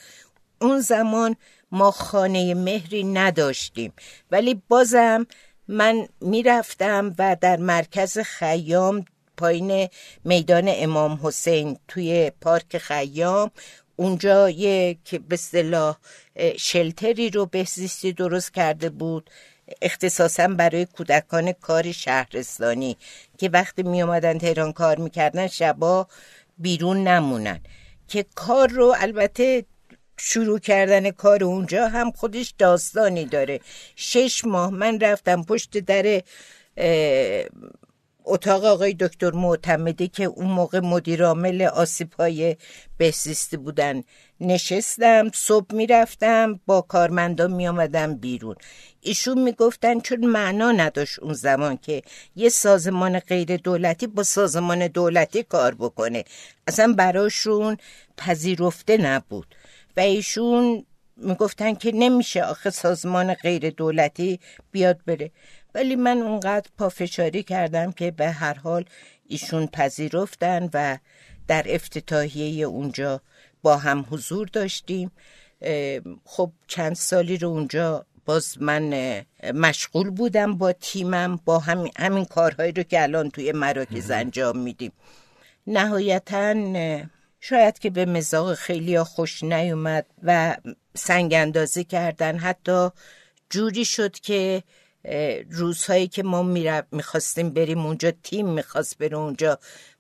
اون 0.62 0.80
زمان 0.80 1.36
ما 1.72 1.92
خانه 1.92 2.54
مهری 2.54 3.04
نداشتیم 3.04 3.94
ولی 4.32 4.62
بازم 4.68 5.28
من 5.68 6.08
می‌رفتم 6.22 7.16
و 7.20 7.38
در 7.42 7.58
مرکز 7.58 8.20
خیام 8.20 9.06
پایین 9.38 9.90
میدان 10.24 10.64
امام 10.68 11.20
حسین 11.24 11.80
توی 11.88 12.32
پارک 12.42 12.78
خیام 12.78 13.52
اونجا 13.96 14.50
یک 14.50 15.16
به 15.16 15.34
اصطلاح 15.34 15.98
شلتری 16.58 17.30
رو 17.30 17.46
بهزیستی 17.46 18.14
درست 18.14 18.54
کرده 18.54 18.90
بود. 18.90 19.30
اختصاصا 19.82 20.48
برای 20.48 20.86
کودکان 20.86 21.52
کار 21.52 21.92
شهرستانی 21.92 22.98
که 23.38 23.50
وقتی 23.50 23.84
می 23.84 24.02
اومدن 24.02 24.38
تهران 24.38 24.72
کار 24.72 24.98
می‌کردن 25.00 25.48
شبا 25.48 26.08
بیرون 26.58 27.08
نمونن. 27.08 27.60
که 28.08 28.26
کار 28.36 28.68
رو 28.68 28.96
البته 28.98 29.66
شروع 30.18 30.60
کردن 30.60 31.12
کار 31.12 31.44
اونجا 31.44 31.88
هم 31.88 32.12
خودش 32.12 32.54
داستانی 32.58 33.26
داره. 33.26 33.60
شش 33.96 34.46
ماه 34.46 34.70
من 34.70 35.00
رفتم 35.00 35.44
پشت 35.44 35.78
در 35.78 36.22
اتاق 38.26 38.66
آقای 38.66 38.94
دکتر 39.00 39.32
معتمدی 39.32 40.08
که 40.08 40.24
اون 40.24 40.48
موقع 40.48 40.80
مدیر 40.80 41.26
عامل 41.26 41.62
آسیب 41.62 42.14
های 42.14 42.56
بهزیستی 42.98 43.58
بودن. 43.58 44.04
نشستم 44.40 45.32
صبح 45.34 45.76
می‌رفتم 45.76 46.60
با 46.66 46.82
کارمندان 46.82 47.54
می 47.54 47.68
آمدم 47.68 48.16
بیرون. 48.16 48.56
ایشون 49.02 49.42
می‌گفتن 49.42 50.00
چون 50.00 50.26
معنا 50.26 50.72
نداشت 50.72 51.20
اون 51.20 51.34
زمان 51.34 51.78
که 51.78 52.02
یه 52.36 52.50
سازمان 52.50 53.20
غیر 53.20 53.58
دولتی 53.58 54.08
با 54.08 54.24
سازمان 54.24 54.88
دولتی 54.88 55.44
کار 55.44 55.76
بکنه. 55.76 56.24
اصلا 56.68 56.94
براشون 56.98 57.78
پذیرفته 58.18 58.98
نبود. 58.98 59.56
و 59.98 60.00
ایشون 60.00 60.86
می‌گفتن 61.18 61.74
که 61.74 61.92
نمیشه 61.92 62.44
آخه 62.44 62.70
سازمان 62.70 63.34
غیر 63.34 63.70
دولتی 63.70 64.40
بیاد 64.72 65.00
بره. 65.06 65.32
ولی 65.76 65.96
من 65.96 66.18
اونقدر 66.18 66.70
پافشاری 66.78 67.44
کردم 67.44 67.92
که 67.92 68.12
به 68.12 68.32
هر 68.32 68.54
حال 68.54 68.86
ایشون 69.28 69.68
پذیرفتن 69.68 70.70
و 70.74 70.98
در 71.48 71.66
افتتاحیه 71.68 72.66
اونجا 72.66 73.22
با 73.62 73.78
هم 73.78 74.06
حضور 74.10 74.48
داشتیم. 74.48 75.12
خب 76.26 76.52
چند 76.68 76.96
سالی 76.96 77.38
رو 77.38 77.50
اونجا 77.50 78.06
باز 78.26 78.62
من 78.62 79.22
مشغول 79.54 80.10
بودم 80.10 80.58
با 80.58 80.74
تیمم 80.74 81.40
با 81.46 81.60
همین, 81.60 81.92
همین 81.98 82.26
کارهایی 82.26 82.72
رو 82.72 82.84
که 82.84 83.04
الان 83.04 83.30
توی 83.30 83.52
مراکز 83.52 84.12
انجام 84.12 84.58
میدیم. 84.58 84.92
نهایتا 85.68 86.54
شاید 87.40 87.80
که 87.80 87.90
به 87.90 88.06
مزاق 88.06 88.54
خیلی 88.54 89.04
خوش 89.04 89.44
نیومد 89.44 90.06
و 90.24 90.58
سنگ 90.96 91.34
اندازی 91.34 91.84
کردن. 91.84 92.38
حتی 92.38 92.90
جوری 93.50 93.86
شد 93.86 94.20
که 94.20 94.64
روزهایی 95.50 96.08
که 96.08 96.24
ما 96.24 96.44
می‌خواستیم 96.92 97.50
بریم 97.50 97.86
اونجا 97.86 98.12
تیم 98.24 98.50
می‌خواست 98.50 98.98
بره 98.98 99.18
اونجا 99.18 99.60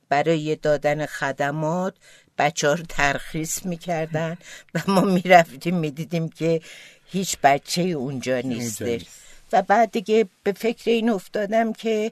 برای 0.10 0.55
دادن 0.55 1.05
خدمات 1.05 1.93
بچه 2.38 2.67
ها 2.67 2.74
رو 2.74 2.83
ترخیص 2.89 3.65
می‌کردن 3.65 4.38
و 4.75 4.79
ما 4.88 5.01
می‌رفتیم 5.01 5.77
می‌دیدیم 5.77 6.29
که 6.29 6.62
هیچ 7.05 7.38
بچه 7.43 7.81
اونجا 7.81 8.39
نیستش. 8.39 9.05
و 9.51 9.62
بعد 9.62 9.91
دیگه 9.91 10.27
به 10.43 10.51
فکر 10.51 10.91
این 10.91 11.10
افتادم 11.10 11.74
که 11.74 12.12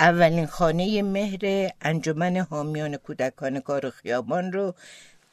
اولین 0.00 0.46
خانه 0.46 1.02
مهر 1.02 1.70
انجمن 1.82 2.36
حامیان 2.36 2.96
کودکان 2.96 3.60
کار 3.60 3.90
خیابان 3.90 4.52
رو 4.52 4.74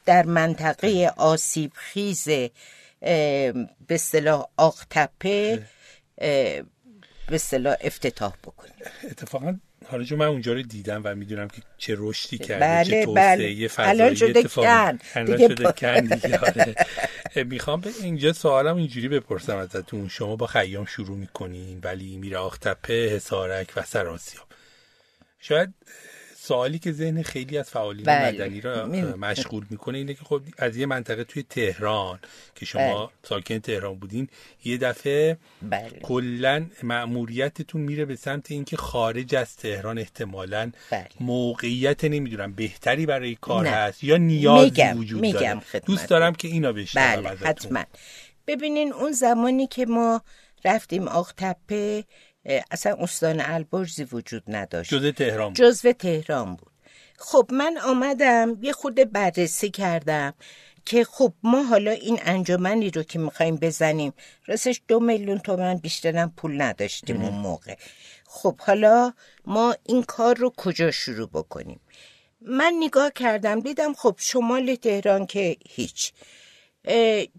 در 0.06 0.26
منطقه 0.26 1.14
آسیب 1.18 1.72
خیز 1.76 2.28
به 2.30 3.68
اصطلاح 3.90 4.46
آقتپه 4.58 5.66
به 7.28 7.38
صلاح 7.38 7.76
افتتاح 7.82 8.34
بکنیم. 8.44 8.74
اتفاقا 9.12 9.58
حالا 9.86 10.04
جو 10.04 10.16
من 10.16 10.26
اونجا 10.26 10.54
رو 10.54 10.62
دیدم 10.62 11.02
و 11.04 11.16
می‌دونم 11.16 11.48
که 11.48 11.62
چه 11.78 11.96
رشدی 11.98 12.38
کرده 12.38 12.60
بله 12.60 13.06
چه 13.06 13.06
بله. 13.06 13.70
الان 13.78 14.16
شده 14.16 14.44
کن 14.44 14.96
دیگه 15.26 15.48
شده 15.48 15.72
کن 15.72 16.00
دیگه 16.00 16.40
آره. 16.48 16.76
می‌خوام 17.44 17.82
به 17.82 17.90
اینجا 18.02 18.34
سوالم 18.34 18.76
اینجوری 18.78 19.08
بپرسم 19.08 19.58
ازتون. 19.58 20.08
شما 20.10 20.36
با 20.36 20.48
خیام 20.48 20.86
شروع 20.86 21.18
می‌کنین 21.18 21.80
ولی 21.84 22.18
میره 22.18 22.38
آختپه 22.38 23.10
حسارک 23.16 23.74
و 23.76 23.82
سراسیاب. 23.82 24.46
شاید 25.40 25.74
سوالی 26.48 26.80
که 26.80 26.92
ذهن 26.92 27.22
خیلی 27.22 27.58
از 27.58 27.70
فعالین 27.70 28.06
بله. 28.06 28.32
مدنی 28.32 28.62
را 28.62 28.86
مشغول 29.18 29.66
می‌کنه 29.70 29.98
اینه 29.98 30.14
که 30.14 30.24
خب 30.24 30.42
از 30.58 30.78
یه 30.78 30.86
منطقه 30.86 31.24
توی 31.24 31.44
تهران 31.44 32.20
که 32.56 32.66
شما 32.66 33.06
بله. 33.06 33.10
ساکن 33.24 33.60
تهران 33.60 33.96
بودین 33.96 34.28
یه 34.66 34.78
دفعه 34.78 35.38
بله. 35.62 36.00
کلا 36.04 36.66
مأموریتتون 36.84 37.82
میره 37.82 38.06
به 38.06 38.16
سمت 38.16 38.52
اینکه 38.52 38.78
خارج 38.78 39.36
از 39.36 39.56
تهران 39.56 39.98
احتمالا 39.98 40.72
بله. 40.92 41.08
موقعیت 41.20 42.04
نمی‌دونم 42.04 42.54
بهتری 42.54 43.06
برای 43.06 43.36
کار 43.36 43.64
نه. 43.64 43.70
هست 43.70 44.04
یا 44.04 44.18
نیازی 44.18 44.64
میگم. 44.64 44.98
وجود 44.98 45.22
میگم 45.22 45.62
داره 45.74 45.86
دوست 45.86 46.10
دارم 46.10 46.36
که 46.36 46.48
اینا 46.48 46.72
بشنوم 46.72 47.24
بله. 47.24 47.38
حتما 47.38 47.84
ببینین 48.48 48.94
اون 48.94 49.12
زمانی 49.12 49.68
که 49.68 49.86
ما 49.86 50.22
رفتیم 50.66 51.08
آختپه 51.08 52.04
اصلا 52.72 52.96
استان 53.00 53.42
البرزی 53.42 54.04
وجود 54.04 54.44
نداشت. 54.48 54.94
جزء 54.94 55.12
تهران. 55.12 55.54
جزو 55.54 55.92
تهران 55.92 56.56
بود. 56.56 56.72
خب 57.18 57.50
من 57.54 57.78
آمدم 57.78 58.58
یه 58.62 58.72
خود 58.72 58.96
بررسی 59.12 59.70
کردم 59.70 60.34
که 60.86 61.04
خب 61.04 61.34
ما 61.44 61.64
حالا 61.64 61.92
این 61.92 62.20
انجمنی 62.22 62.90
رو 62.90 63.04
که 63.04 63.20
می‌خوایم 63.20 63.56
بزنیم 63.56 64.14
راستش 64.46 64.82
دو 64.88 65.00
میلیون 65.00 65.40
تومن 65.40 65.78
بیشترم 65.78 66.34
پول 66.38 66.62
نداشتیم 66.62 67.22
اون 67.22 67.34
موقع. 67.34 67.76
خب 68.28 68.62
حالا 68.62 69.14
ما 69.46 69.76
این 69.84 70.04
کار 70.04 70.36
رو 70.36 70.54
کجا 70.58 70.92
شروع 70.92 71.30
بکنیم؟ 71.30 71.80
من 72.42 72.74
نگاه 72.80 73.12
کردم 73.12 73.60
دیدم 73.60 73.94
خب 73.94 74.16
شمال 74.20 74.76
تهران 74.76 75.26
که 75.26 75.58
هیچ. 75.70 76.14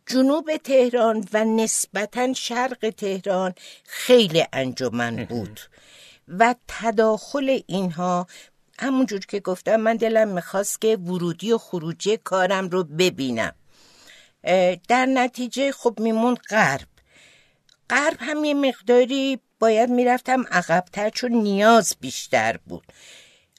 جنوب 0.07 0.57
تهران 0.57 1.29
و 1.33 1.45
نسبتا 1.45 2.33
شرق 2.33 2.91
تهران 2.97 3.55
خیلی 3.85 4.45
انجمن 4.53 5.25
بود. 5.25 5.61
و 6.29 6.55
تداخل 6.69 7.61
اینها 7.67 8.27
همونجور 8.79 9.21
که 9.21 9.41
گفتم 9.41 9.77
من 9.77 9.97
دلم 9.97 10.29
می‌خواست 10.29 10.81
که 10.81 10.97
ورودی 10.97 11.53
و 11.53 11.59
خروجی 11.59 12.17
کارم 12.17 12.69
رو 12.69 12.85
ببینم. 12.85 13.55
در 14.89 15.07
نتیجه 15.07 15.73
خب 15.73 15.95
میمون 16.01 16.35
غرب. 16.35 16.89
غرب 17.91 18.17
هم 18.21 18.45
یه 18.45 18.55
مقداری 18.55 19.39
باید 19.59 19.91
می‌رفتم 19.91 20.45
عقبتر 20.51 21.11
چون 21.11 21.33
نیاز 21.33 21.97
بیشتر 22.01 22.57
بود. 22.57 22.93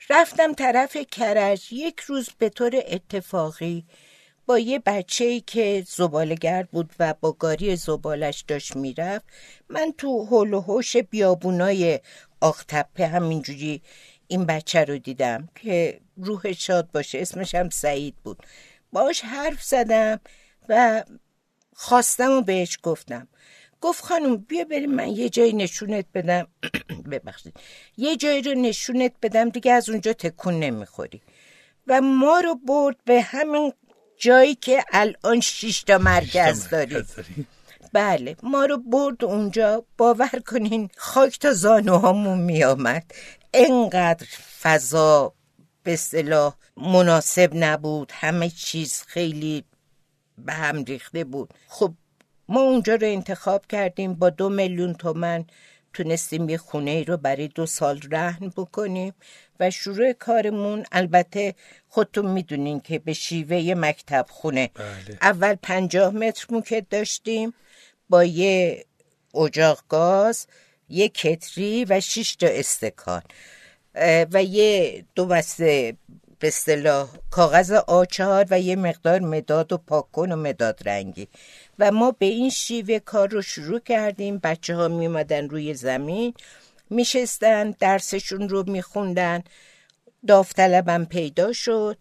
رفتم 0.09 0.53
طرف 0.53 0.97
کرج 0.97 1.73
یک 1.73 1.99
روز 1.99 2.29
به 2.37 2.49
طور 2.49 2.71
اتفاقی 2.87 3.85
با 4.49 4.59
یه 4.59 4.79
بچه 4.79 5.25
ای 5.25 5.41
که 5.41 5.83
زبالگر 5.87 6.63
بود 6.63 6.93
و 6.99 7.13
با 7.21 7.31
گاری 7.31 7.75
زبالش 7.75 8.41
داشت 8.47 8.75
می‌رفت 8.75 9.25
من 9.69 9.93
تو 9.97 10.25
هول 10.25 10.53
و 10.53 10.59
هوش 10.59 10.97
بیابونای 10.97 11.99
آختپه 12.41 13.07
همینجوری 13.07 13.81
این 14.27 14.45
بچه 14.45 14.83
رو 14.83 14.97
دیدم 14.97 15.49
که 15.55 15.99
روح 16.17 16.51
شاد 16.53 16.91
باشه 16.91 17.19
اسمش 17.19 17.55
هم 17.55 17.69
سعید 17.69 18.15
بود. 18.23 18.43
باش 18.93 19.21
حرف 19.21 19.63
زدم 19.63 20.19
و 20.69 21.03
خواستم 21.73 22.31
و 22.31 22.41
بهش 22.41 22.79
گفتم. 22.83 23.27
گفت 23.81 24.03
خانم 24.03 24.37
بیا 24.37 24.63
بریم 24.63 24.91
من 24.91 25.07
یه 25.07 25.29
جایی 25.29 25.53
نشونت 25.53 26.05
بدم. 26.13 26.47
ببخشید. 27.11 27.57
یه 27.97 28.15
جایی 28.15 28.41
رو 28.41 28.53
نشونت 28.53 29.13
بدم 29.21 29.49
دیگه 29.49 29.71
از 29.71 29.89
اونجا 29.89 30.13
تکون 30.13 30.59
نمی‌خوری. 30.59 31.21
و 31.87 32.01
ما 32.01 32.39
رو 32.39 32.55
برد 32.55 32.95
به 33.05 33.21
همین 33.21 33.73
جایی 34.19 34.55
که 34.55 34.83
الان 34.91 35.39
شش 35.39 35.83
تا 35.83 35.97
مرکز 35.97 36.69
داریم. 36.69 37.05
بله 37.93 38.35
ما 38.43 38.65
رو 38.65 38.77
برد 38.77 39.23
اونجا 39.23 39.85
باور 39.97 40.41
کنین 40.47 40.89
خاک 40.97 41.39
تا 41.39 41.53
زانوهامون 41.53 42.41
میآمد. 42.41 43.11
انقدر 43.53 44.27
فضا 44.61 45.33
به 45.83 45.93
اصطلاح 45.93 46.55
مناسب 46.77 47.51
نبود 47.53 48.11
همه 48.15 48.49
چیز 48.49 49.03
خیلی 49.07 49.63
به 50.37 50.53
هم 50.53 50.83
ریخته 50.83 51.23
بود. 51.23 51.53
خب 51.67 51.93
ما 52.47 52.61
اونجا 52.61 52.95
رو 52.95 53.07
انتخاب 53.07 53.65
کردیم 53.67 54.13
با 54.13 54.29
دو 54.29 54.49
میلیون 54.49 54.93
تومن 54.93 55.45
تونستیم 55.93 56.49
یه 56.49 56.57
خونه 56.57 57.03
رو 57.03 57.17
برای 57.17 57.47
دو 57.47 57.65
سال 57.65 57.99
رهن 58.11 58.49
بکنیم. 58.49 59.13
و 59.59 59.71
شروع 59.71 60.13
کارمون 60.13 60.85
البته 60.91 61.55
خودتون 61.87 62.25
می‌دونین 62.25 62.79
که 62.79 62.99
به 62.99 63.13
شیوه 63.13 63.73
مکتب 63.77 64.25
خونه 64.29 64.69
بله. 64.73 65.17
اول 65.21 65.55
پنجاه 65.55 66.13
متر 66.13 66.45
موکت 66.49 66.89
داشتیم 66.89 67.53
با 68.09 68.23
یه 68.23 68.85
اجاق 69.35 69.83
گاز 69.89 70.47
یه 70.89 71.09
کتری 71.09 71.85
و 71.85 71.99
شش 71.99 72.35
تا 72.35 72.47
استکان. 72.47 73.21
و 74.33 74.43
یه 74.43 75.05
دو 75.15 75.25
بسته 75.25 75.95
به 76.39 76.47
اصطلاح 76.47 77.09
کاغذ 77.31 77.71
آچار 77.71 78.45
و 78.49 78.59
یه 78.59 78.75
مقدار 78.75 79.19
مداد 79.19 79.73
و 79.73 79.77
پاکن 79.77 80.31
و 80.31 80.35
مداد 80.35 80.81
رنگی. 80.85 81.27
و 81.79 81.91
ما 81.91 82.11
به 82.11 82.25
این 82.25 82.49
شیوه 82.49 82.99
کار 82.99 83.29
رو 83.29 83.41
شروع 83.41 83.79
کردیم. 83.79 84.37
بچه 84.37 84.75
ها 84.75 84.87
می 84.87 85.07
روی 85.49 85.73
زمین. 85.73 86.33
میشستن 86.89 87.71
درسشون 87.71 88.49
رو 88.49 88.63
میخوندن. 88.69 89.43
داوطلبم 90.27 91.05
پیدا 91.05 91.53
شد. 91.53 91.97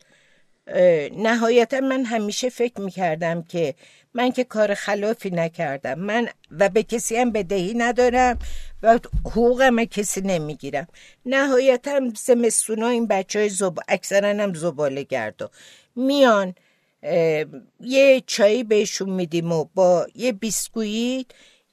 نهایتا 1.17 1.81
من 1.81 2.05
همیشه 2.05 2.49
فکر 2.49 2.81
می‌کردم 2.81 3.43
که 3.43 3.75
من 4.15 4.33
که 4.33 4.45
کار 4.45 4.75
خلافی 4.75 5.31
نکردم. 5.31 5.99
من 5.99 6.29
و 6.51 6.69
به 6.69 6.83
کسی 6.83 7.17
هم 7.17 7.33
بدهی 7.33 7.75
ندارم 7.75 8.39
و 8.83 8.99
حقوقم 9.25 9.85
کسی 9.85 10.21
نمی‌گیرم. 10.21 10.87
نهایتا 11.27 12.01
زمستونا 12.17 12.89
این 12.89 13.07
بچه 13.07 13.39
های 13.39 13.49
زب... 13.49 13.79
اکثرا 13.89 14.43
هم 14.43 14.55
زباله 14.55 15.03
گرد 15.03 15.51
میان 15.97 16.55
یه 17.81 18.23
چایی 18.27 18.65
بهشون 18.65 19.11
میدیم 19.11 19.53
و 19.53 19.65
با 19.75 20.07
یه 20.15 20.33
بیسکویت 20.33 21.27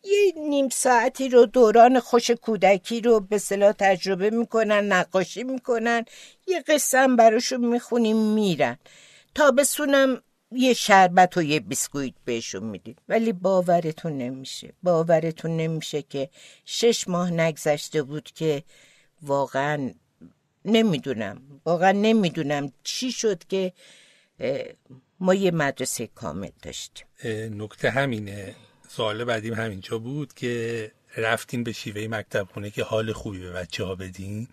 یه 0.05 0.33
نیم 0.49 0.69
ساعتی 0.69 1.29
رو 1.29 1.45
دوران 1.45 1.99
خوش 1.99 2.31
کودکی 2.31 3.01
رو 3.01 3.19
به 3.19 3.37
صلاح 3.37 3.71
تجربه 3.71 4.29
می‌کنن 4.29 4.91
نقاشی 4.91 5.43
می‌کنن 5.43 6.05
یه 6.47 6.61
قسم 6.61 7.15
براشون 7.15 7.65
می‌خونیم 7.65 8.17
میرن. 8.33 8.77
تا 9.35 9.51
بسونم 9.51 10.21
یه 10.51 10.73
شربت 10.73 11.37
و 11.37 11.41
یه 11.41 11.59
بیسکویت 11.59 12.13
بهشون 12.25 12.63
میدیم. 12.63 12.95
ولی 13.09 13.33
باورتون 13.33 14.17
نمیشه. 14.17 14.73
باورتون 14.83 15.57
نمیشه 15.57 16.01
که 16.01 16.29
شش 16.65 17.07
ماه 17.07 17.31
نگذشته 17.31 18.03
بود 18.03 18.31
که 18.31 18.63
واقعا 19.21 19.91
نمی‌دونم. 20.65 21.41
واقعا 21.65 21.91
نمی‌دونم 21.91 22.71
چی 22.83 23.11
شد 23.11 23.43
که 23.43 23.73
ما 25.19 25.33
یه 25.33 25.51
مدرسه 25.51 26.07
کامل 26.07 26.49
داشتیم. 26.61 27.07
نکته 27.51 27.89
همینه. 27.89 28.55
سوال 28.95 29.23
بعدیم 29.23 29.53
همینجا 29.53 29.97
بود 29.97 30.33
که 30.33 30.91
رفتین 31.17 31.63
به 31.63 31.71
شیوه 31.71 32.07
مکتب 32.07 32.47
خونه 32.53 32.69
که 32.69 32.83
حال 32.83 33.13
خوبی 33.13 33.39
به 33.39 33.51
بچه 33.51 33.83
ها 33.83 33.95
بدین 33.95 34.47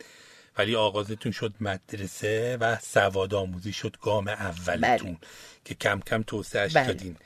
ولی 0.59 0.77
آغازتون 0.77 1.33
شد 1.33 1.55
مدرسه 1.61 2.57
و 2.61 2.77
سواد 2.83 3.35
آموزی 3.35 3.73
شد 3.73 3.97
گام 4.03 4.29
اولتون 4.29 5.13
بله. 5.13 5.19
که 5.65 5.75
کم 5.75 6.01
کم 6.01 6.23
توسعهش 6.23 6.77
بله. 6.77 6.87
دادین 6.87 7.17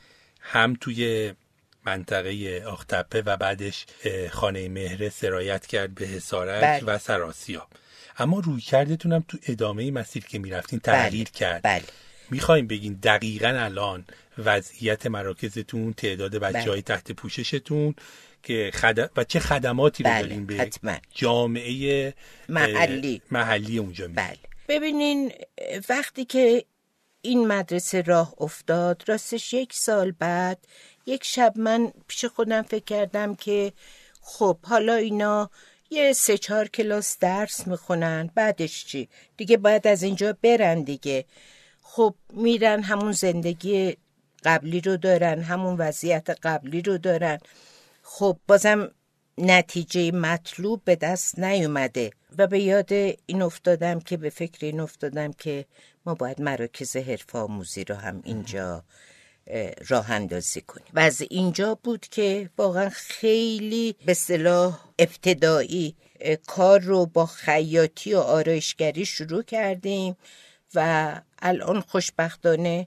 هم 0.40 0.76
توی 0.80 1.32
منطقه 1.84 2.64
آختپه 2.66 3.22
و 3.22 3.36
بعدش 3.36 3.86
خانه 4.30 4.68
مهره 4.68 5.08
سرایت 5.08 5.66
کرد 5.66 5.94
به 5.94 6.06
حسارک 6.06 6.62
بله. 6.62 6.84
و 6.84 6.98
سراسیاب 6.98 7.68
اما 8.18 8.40
روی 8.40 8.60
کردتونم 8.60 9.24
تو 9.28 9.38
ادامه 9.46 9.90
مسیر 9.90 10.24
که 10.24 10.38
می‌رفتین 10.38 10.78
تغییر 10.78 11.28
کرد 11.28 11.62
بله 11.62 11.84
می‌خوایم 12.30 12.66
بگین 12.66 12.98
دقیقا 13.02 13.48
الان 13.48 14.04
وضعیت 14.38 15.06
مراکزتون 15.06 15.92
تعداد 15.92 16.36
بچه 16.36 16.70
های 16.70 16.82
تحت 16.82 17.12
پوششتون 17.12 17.94
که 18.42 18.70
خد... 18.74 19.10
و 19.16 19.24
چه 19.24 19.40
خدماتی 19.40 20.02
رو 20.02 20.10
بله، 20.10 20.22
داریم 20.22 20.46
به 20.46 20.54
حتما. 20.54 20.96
جامعه 21.14 22.14
محلی. 22.48 23.22
محلی 23.30 23.78
اونجا 23.78 24.06
میدیم 24.06 24.24
بله. 24.24 24.38
ببینین 24.68 25.32
وقتی 25.88 26.24
که 26.24 26.64
این 27.22 27.46
مدرسه 27.46 28.02
راه 28.02 28.34
افتاد 28.38 29.02
راستش 29.06 29.54
یک 29.54 29.72
سال 29.72 30.10
بعد 30.10 30.58
یک 31.06 31.24
شب 31.24 31.52
من 31.56 31.92
پیش 32.08 32.24
خودم 32.24 32.62
فکر 32.62 32.84
کردم 32.84 33.34
که 33.34 33.72
خب 34.20 34.58
حالا 34.62 34.94
اینا 34.94 35.50
یه 35.90 36.12
سه 36.12 36.38
چهار 36.38 36.68
کلاس 36.68 37.18
درس 37.18 37.66
می‌خونن 37.66 38.30
بعدش 38.34 38.84
چی؟ 38.84 39.08
دیگه 39.36 39.56
باید 39.56 39.86
از 39.86 40.02
اینجا 40.02 40.36
برن 40.42 40.82
دیگه. 40.82 41.24
خب 41.96 42.14
میرن 42.32 42.82
همون 42.82 43.12
زندگی 43.12 43.96
قبلی 44.44 44.80
رو 44.80 44.96
دارن 44.96 45.42
همون 45.42 45.76
وضعیت 45.76 46.30
قبلی 46.42 46.82
رو 46.82 46.98
دارن. 46.98 47.38
خب 48.02 48.38
بازم 48.48 48.90
نتیجه 49.38 50.10
مطلوب 50.12 50.82
به 50.84 50.96
دست 50.96 51.38
نیومده 51.38 52.10
و 52.38 52.46
به 52.46 52.60
یاد 52.60 52.92
این 53.26 53.42
افتادم 53.42 54.00
که 54.00 54.16
به 54.16 54.30
فکر 54.30 54.66
این 54.66 54.80
افتادم 54.80 55.32
که 55.32 55.64
ما 56.06 56.14
باید 56.14 56.40
مراکز 56.40 56.96
حرف 56.96 57.34
آموزی 57.34 57.84
رو 57.84 57.94
هم 57.94 58.20
اینجا 58.24 58.84
اه، 59.46 59.70
راه 59.88 60.10
اندازی 60.10 60.60
کنیم. 60.60 60.88
و 60.94 60.98
از 60.98 61.22
اینجا 61.30 61.74
بود 61.74 62.06
که 62.06 62.50
واقعا 62.58 62.88
خیلی 62.88 63.96
به 64.06 64.14
صلاح 64.14 64.80
ابتدایی 64.98 65.96
کار 66.46 66.80
رو 66.80 67.06
با 67.06 67.26
خیاطی 67.26 68.14
و 68.14 68.18
آرایشگری 68.18 69.06
شروع 69.06 69.42
کردیم. 69.42 70.16
و 70.76 71.20
الان 71.42 71.80
خوشبختانه 71.80 72.86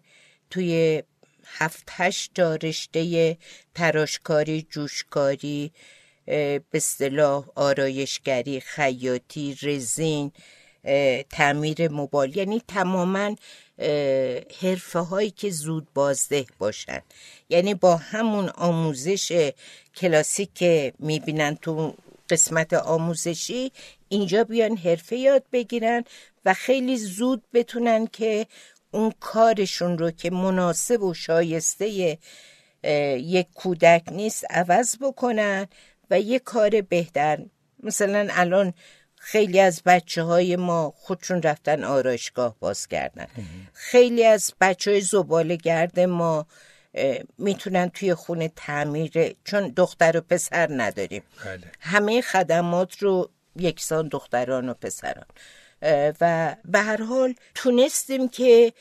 توی 0.49 1.03
هفت 1.45 1.87
هشت 1.91 2.31
تا 2.33 2.55
رشته 2.55 3.37
تراشکاری 3.75 4.67
جوشکاری 4.69 5.71
به 6.25 6.61
اصطلاح 6.73 7.45
آرایشگری 7.55 8.59
خیاطی 8.59 9.57
رزین 9.61 10.31
تعمیر 11.29 11.87
موبایل 11.87 12.37
یعنی 12.37 12.61
تماما 12.67 13.35
حرفه 14.61 14.99
هایی 14.99 15.31
که 15.31 15.49
زود 15.49 15.87
بازده 15.93 16.45
باشن. 16.59 17.01
یعنی 17.49 17.73
با 17.73 17.95
همون 17.95 18.49
آموزش 18.49 19.51
کلاسیک 19.95 20.53
که 20.53 20.93
می‌بینن 20.99 21.55
تو 21.55 21.93
قسمت 22.29 22.73
آموزشی 22.73 23.71
اینجا 24.09 24.43
بیان 24.43 24.77
حرفه 24.77 25.15
یاد 25.15 25.43
بگیرن 25.51 26.03
و 26.45 26.53
خیلی 26.53 26.97
زود 26.97 27.43
بتونن 27.53 28.07
که 28.07 28.47
اون 28.91 29.13
کارشون 29.19 29.97
رو 29.97 30.11
که 30.11 30.29
مناسب 30.29 31.03
و 31.03 31.13
شایسته 31.13 32.17
یک 33.17 33.47
کودک 33.53 34.03
نیست 34.11 34.45
عوض 34.49 34.97
بکنن 35.01 35.67
و 36.09 36.19
یک 36.19 36.43
کار 36.43 36.81
بهتر. 36.81 37.39
مثلا 37.83 38.27
الان 38.31 38.73
خیلی 39.15 39.59
از 39.59 39.81
بچه 39.85 40.23
های 40.23 40.55
ما 40.55 40.93
خودشون 40.97 41.41
رفتن 41.41 41.83
آرایشگاه 41.83 42.55
باز 42.59 42.87
کردن. 42.87 43.27
خیلی 43.73 44.25
از 44.25 44.53
بچه 44.61 44.91
های 44.91 45.01
زباله 45.01 45.55
گرد 45.55 45.99
ما 45.99 46.47
می‌تونن 47.37 47.89
توی 47.89 48.13
خونه 48.13 48.51
تعمیر 48.55 49.35
چون 49.43 49.67
دختر 49.67 50.17
و 50.17 50.21
پسر 50.21 50.67
نداریم. 50.71 51.23
بله. 51.45 51.71
همه 51.79 52.21
خدمات 52.21 52.97
رو 52.97 53.29
یکسان 53.55 54.07
دختران 54.07 54.69
و 54.69 54.73
پسران. 54.73 55.25
و 56.21 56.55
به 56.65 56.79
هر 56.79 57.03
حال 57.03 57.33
تونستیم 57.55 58.29
که 58.29 58.73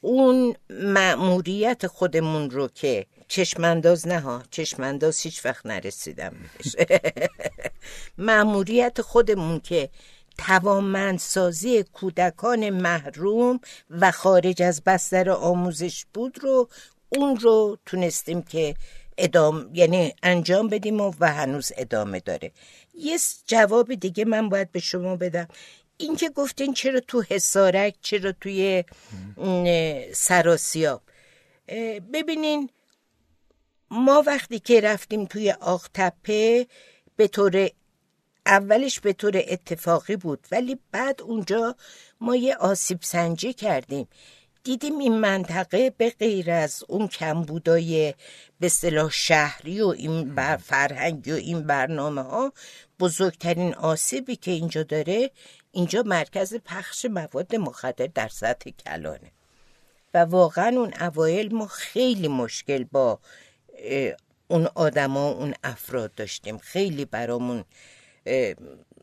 اون 0.00 0.56
مأموریت 0.70 1.86
خودمون 1.86 2.50
رو 2.50 2.68
که 2.68 3.06
چشمانداز 3.28 4.08
نه 4.08 4.20
ها 4.20 4.42
چشمانداز 4.50 5.20
هیچ 5.20 5.44
وقت 5.44 5.66
نرسیدم 5.66 6.32
مأموریت 8.18 9.00
خودمون 9.00 9.60
که 9.60 9.88
توانمندسازی 10.38 11.82
کودکان 11.82 12.70
محروم 12.70 13.60
و 13.90 14.10
خارج 14.10 14.62
از 14.62 14.82
بستر 14.86 15.30
آموزش 15.30 16.04
بود 16.14 16.38
رو 16.42 16.68
اون 17.08 17.36
رو 17.36 17.78
تونستیم 17.86 18.42
که 18.42 18.74
ادام 19.18 19.70
یعنی 19.74 20.14
انجام 20.22 20.68
بدیم 20.68 21.00
و, 21.00 21.12
و 21.20 21.32
هنوز 21.32 21.72
ادامه 21.76 22.20
داره. 22.20 22.52
یه 22.94 23.18
جواب 23.46 23.94
دیگه 23.94 24.24
من 24.24 24.48
باید 24.48 24.72
به 24.72 24.80
شما 24.80 25.16
بدم. 25.16 25.48
این 25.96 26.16
که 26.16 26.30
گفتین 26.30 26.74
چرا 26.74 27.00
تو 27.00 27.22
حسارک 27.28 27.94
چرا 28.00 28.32
توی 28.32 28.84
سراسیاب 30.12 31.02
ببینین 32.12 32.70
ما 33.90 34.22
وقتی 34.26 34.58
که 34.58 34.80
رفتیم 34.80 35.24
توی 35.24 35.50
آختپه 35.50 36.66
به 37.16 37.28
طور 37.28 37.70
اولش 38.46 39.00
به 39.00 39.12
طور 39.12 39.42
اتفاقی 39.48 40.16
بود 40.16 40.46
ولی 40.52 40.78
بعد 40.92 41.22
اونجا 41.22 41.76
ما 42.20 42.36
یه 42.36 42.56
آسیب 42.56 42.98
سنجی 43.02 43.52
کردیم. 43.52 44.08
دیدیم 44.64 44.98
این 44.98 45.18
منطقه 45.18 45.90
به 45.90 46.10
غیر 46.10 46.50
از 46.50 46.84
اون 46.88 47.08
کمبودای 47.08 48.14
به 48.60 48.68
صلاح 48.68 49.10
شهری 49.10 49.80
و 49.80 49.86
این 49.86 50.34
بر 50.34 50.56
فرهنگی 50.56 51.32
و 51.32 51.34
این 51.34 51.66
برنامه 51.66 52.22
ها 52.22 52.52
بزرگترین 53.00 53.74
آسیبی 53.74 54.36
که 54.36 54.50
اینجا 54.50 54.82
داره 54.82 55.30
اینجا 55.74 56.02
مرکز 56.02 56.54
پخش 56.54 57.04
مواد 57.04 57.56
مخدر 57.56 58.06
در 58.06 58.28
سطح 58.28 58.70
کلانه. 58.70 59.30
و 60.14 60.18
واقعا 60.18 60.68
اون 60.68 60.94
اوایل 61.00 61.54
ما 61.54 61.66
خیلی 61.66 62.28
مشکل 62.28 62.84
با 62.84 63.18
اون 64.48 64.68
آدما 64.74 65.28
اون 65.30 65.54
افراد 65.64 66.14
داشتیم. 66.14 66.58
خیلی 66.58 67.04
برامون 67.04 67.64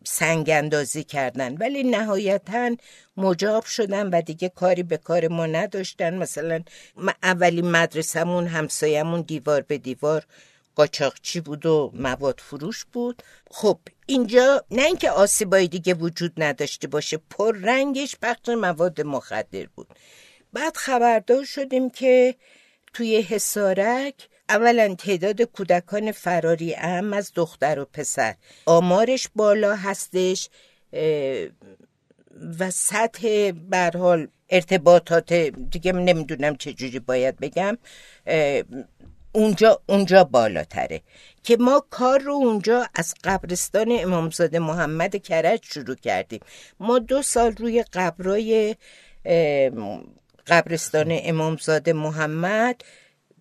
سنگ 0.04 0.50
اندازی 0.50 1.04
کردن. 1.04 1.58
ولی 1.58 1.84
نهایتا 1.84 2.76
مجاب 3.18 3.66
شدن 3.66 4.10
و 4.10 4.22
دیگه 4.22 4.50
کاری 4.50 4.84
به 4.84 4.98
کار 4.98 5.28
ما 5.28 5.46
نداشتن. 5.46 6.18
مثلا 6.18 6.64
اولین 7.24 7.72
مدرسمون 7.72 8.48
همسایمون 8.48 9.22
دیوار 9.22 9.62
به 9.62 9.78
دیوار 9.78 10.26
قاچاقچی 10.76 11.40
بود 11.40 11.66
و 11.66 11.92
مواد 11.94 12.40
فروش 12.40 12.86
بود. 12.86 13.24
خب 13.52 13.80
اینجا 14.06 14.66
نه 14.72 14.84
اینکه 14.84 15.12
آسیبای 15.12 15.68
دیگه 15.68 15.94
وجود 15.94 16.34
نداشته 16.38 16.88
باشه 16.88 17.18
پر 17.18 17.58
رنگش 17.58 18.16
پخش 18.22 18.50
مواد 18.50 19.02
مخدر 19.02 19.66
بود. 19.76 19.88
بعد 20.54 20.78
خبردار 20.78 21.44
شدیم 21.44 21.90
که 21.90 22.36
توی 22.94 23.22
حسارک 23.22 24.28
اولا 24.50 24.96
تعداد 24.96 25.42
کودکان 25.42 26.12
فراری 26.12 26.76
اهم 26.76 27.14
از 27.14 27.32
دختر 27.36 27.80
و 27.80 27.86
پسر. 27.86 28.36
آمارش 28.66 29.28
بالا 29.36 29.76
هستش 29.76 30.50
و 32.60 32.72
سطح 32.72 33.52
برحال 33.52 34.28
ارتباطات 34.50 35.34
دیگه 35.34 35.92
نمی‌دونم 35.92 36.56
چجوری 36.56 37.00
باید 37.00 37.38
بگم 37.38 37.78
اونجا 39.32 39.82
اونجا 39.86 40.24
بالاتره. 40.24 41.02
که 41.44 41.58
ما 41.58 41.84
کار 41.90 42.20
رو 42.20 42.34
اونجا 42.34 42.86
از 42.96 43.16
قبرستان 43.24 43.88
امامزاده 44.00 44.60
محمد 44.60 45.16
کرج 45.16 45.60
شروع 45.64 45.96
کردیم. 45.96 46.40
ما 46.80 47.00
دو 47.00 47.22
سال 47.22 47.52
روی 47.52 47.86
قبرای 47.94 48.76
قبرستان 50.48 51.20
امامزاده 51.24 51.94
محمد 51.94 52.82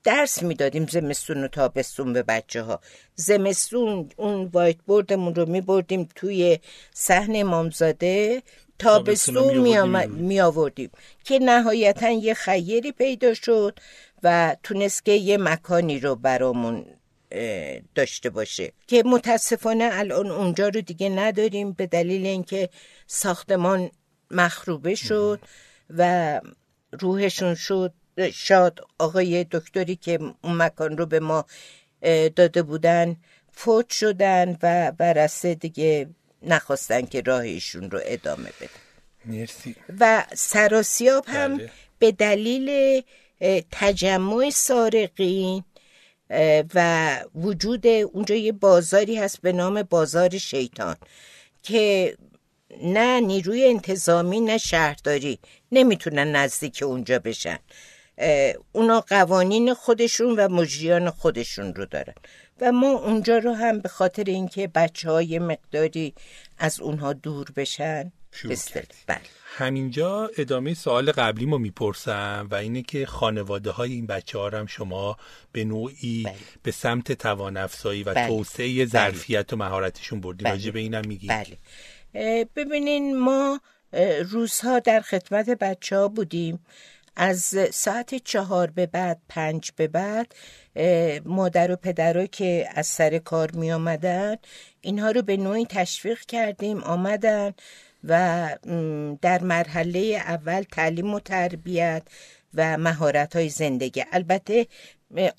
درس 0.05 0.43
می‌دادیم 0.43 0.87
زمستون 0.87 1.45
و 1.45 1.49
تابستون 1.49 2.13
به 2.13 2.23
بچه 2.23 2.63
ها 2.63 2.81
زمستون 3.15 4.09
اون 4.17 4.51
وایت 4.53 4.77
بوردمون 4.87 5.35
رو 5.35 5.47
می 5.47 5.61
بردیم 5.61 6.09
توی 6.15 6.59
صحن 6.95 7.37
امامزاده. 7.37 8.43
تابستون. 8.79 9.59
می 10.09 10.41
آوردیم 10.41 10.91
که 11.25 11.39
نهایتا 11.39 12.11
یه 12.11 12.35
خیری 12.35 12.93
پیدا 12.93 13.35
شد. 13.35 13.79
و 14.23 14.57
تونست 14.63 15.05
که 15.05 15.13
یه 15.13 15.39
مکانی 15.39 16.01
رو 16.01 16.17
برامون 16.17 16.87
داشته 17.95 18.31
باشه. 18.31 18.73
که 18.87 19.03
متاسفانه 19.07 19.89
الان 19.93 20.31
اونجا 20.31 20.69
رو 20.69 20.81
دیگه 20.81 21.09
نداریم 21.09 21.73
به 21.73 21.87
دلیل 21.87 22.27
اینکه 22.27 22.69
ساختمان 23.07 23.91
مخروبه 24.31 24.95
شد 24.95 25.41
و 25.91 26.41
روحشون 26.93 27.55
شد. 27.55 27.93
شاد 28.33 28.81
آقای 28.99 29.47
دکتری 29.51 29.97
که 29.97 30.19
اون 30.43 30.57
مکان 30.57 30.99
رو 30.99 31.07
به 31.07 31.21
ما 31.21 31.45
داده 32.37 32.63
بودن 32.63 33.17
فوت 33.53 33.91
شدن 33.91 34.59
و 34.63 34.93
برسه 34.93 35.55
دیگه 35.55 36.09
نخواستن 36.43 37.07
که 37.07 37.21
راه 37.21 37.41
ایشون 37.41 37.91
رو 37.91 38.01
ادامه 38.05 38.51
بدن. 38.61 38.71
مرسی. 39.25 39.77
و 40.01 40.25
سراسیاب 40.35 41.25
هم 41.29 41.57
بله. 41.57 41.71
به 41.99 42.13
دلیل 42.13 43.03
تجمع 43.71 44.51
سارقین 44.51 45.65
و 46.75 47.19
وجود 47.35 47.87
اونجا 47.87 48.35
یه 48.35 48.53
بازاری 48.53 49.17
هست 49.17 49.41
به 49.41 49.53
نام 49.53 49.83
بازار 49.83 50.39
شیطان 50.39 50.97
که 51.63 52.17
نه 52.83 53.21
نیروی 53.21 53.65
انتظامی 53.65 54.41
نه 54.41 54.59
شهرداری 54.59 55.39
نمی‌تونن 55.73 56.37
نزدیک 56.37 56.83
اونجا 56.83 57.19
بشن. 57.19 57.59
اونا 58.73 59.01
قوانین 59.01 59.75
خودشون 59.75 60.37
و 60.37 60.49
مجریان 60.49 61.11
خودشون 61.11 61.75
رو 61.75 61.87
دارن. 61.87 62.15
و 62.61 62.73
ما 62.73 62.91
اونجا 62.91 63.39
رو 63.39 63.53
هم 63.53 63.81
به 63.81 63.89
خاطر 63.89 64.25
اینکه 64.25 64.67
بچه 64.67 65.11
های 65.11 65.39
مقداری 65.39 66.15
از 66.59 66.81
اونها 66.81 67.13
دور 67.13 67.47
بشن 67.57 68.13
بله 69.07 69.21
همینجا 69.57 70.31
ادامه 70.39 70.75
سوال 70.75 71.13
قبلی 71.13 71.47
ما 71.47 71.59
می‌پرسم 71.59 72.49
و 72.51 72.55
اینه 72.55 72.83
که 72.83 73.07
خانواده 73.07 73.71
های 73.71 73.93
این 73.93 74.07
بچه 74.07 74.39
ها 74.39 74.49
هم 74.49 74.67
شما 74.67 75.17
به 75.53 75.65
نوعی 75.65 76.23
بله. 76.23 76.35
به 76.63 76.71
سمت 76.71 77.13
توان 77.13 77.57
افزایی 77.57 78.03
و 78.03 78.15
بله. 78.15 78.29
توسعه 78.29 78.75
بله. 78.75 78.87
ظرفیت 78.87 79.53
و 79.53 79.57
مهارتشون 79.57 80.21
بردیم 80.21 80.45
بله. 80.45 80.53
راجع 80.53 80.71
به 80.71 80.81
اینم 80.81 81.03
میگیم 81.07 81.29
بله. 81.29 82.49
ببینین 82.57 83.19
ما 83.19 83.61
روزها 84.31 84.79
در 84.79 85.01
خدمت 85.01 85.51
بچه 85.51 85.97
ها 85.97 86.09
بودیم 86.09 86.67
از 87.17 87.57
ساعت 87.73 88.15
چهار 88.15 88.71
به 88.71 88.87
بعد 88.87 89.21
پنج 89.29 89.71
به 89.77 89.89
بعد 89.89 90.35
مادر 91.25 91.73
و 91.73 91.77
پدرها 91.77 92.27
که 92.27 92.69
از 92.75 92.87
سر 92.87 93.19
کار 93.19 93.51
می 93.51 93.73
آمدن 93.73 94.37
اینها 94.81 95.11
رو 95.11 95.23
به 95.23 95.37
نوعی 95.37 95.67
تشویق 95.67 96.21
کردیم 96.21 96.83
آمدن 96.83 97.55
و 98.05 98.49
در 99.23 99.43
مرحله 99.43 99.99
اول 100.27 100.63
تعلیم 100.63 101.15
و 101.15 101.21
تربیت 101.21 102.03
و 102.55 102.77
مهارت 102.77 103.37
های 103.37 103.49
زندگی. 103.49 104.05
البته 104.13 104.67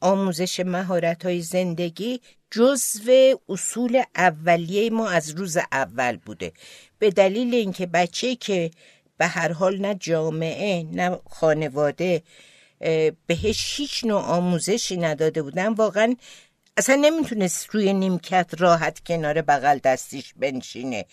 آموزش 0.01 0.59
مهارت 0.59 1.25
های 1.25 1.41
زندگی 1.41 2.21
جزو 2.51 3.11
اصول 3.49 4.03
اولیه 4.15 4.89
ما 4.89 5.09
از 5.09 5.29
روز 5.29 5.57
اول 5.71 6.17
بوده. 6.17 6.51
به 6.99 7.09
دلیل 7.09 7.55
اینکه 7.55 7.85
بچه 7.85 8.35
که 8.35 8.71
به 9.17 9.27
هر 9.27 9.51
حال 9.51 9.81
نه 9.81 9.95
جامعه 9.95 10.83
نه 10.83 11.19
خانواده 11.29 12.21
بهش 13.27 13.73
هیچ 13.77 14.03
نوع 14.05 14.21
آموزشی 14.21 14.97
نداده 14.97 15.41
بودن 15.41 15.73
واقعا 15.73 16.15
اصلا 16.77 16.95
نمی‌تونست 16.95 17.69
روی 17.69 17.93
نیمکت 17.93 18.51
راحت 18.57 18.99
کنار 18.99 19.41
بغل 19.41 19.79
دستیش 19.83 20.33
بنشینه. 20.37 21.05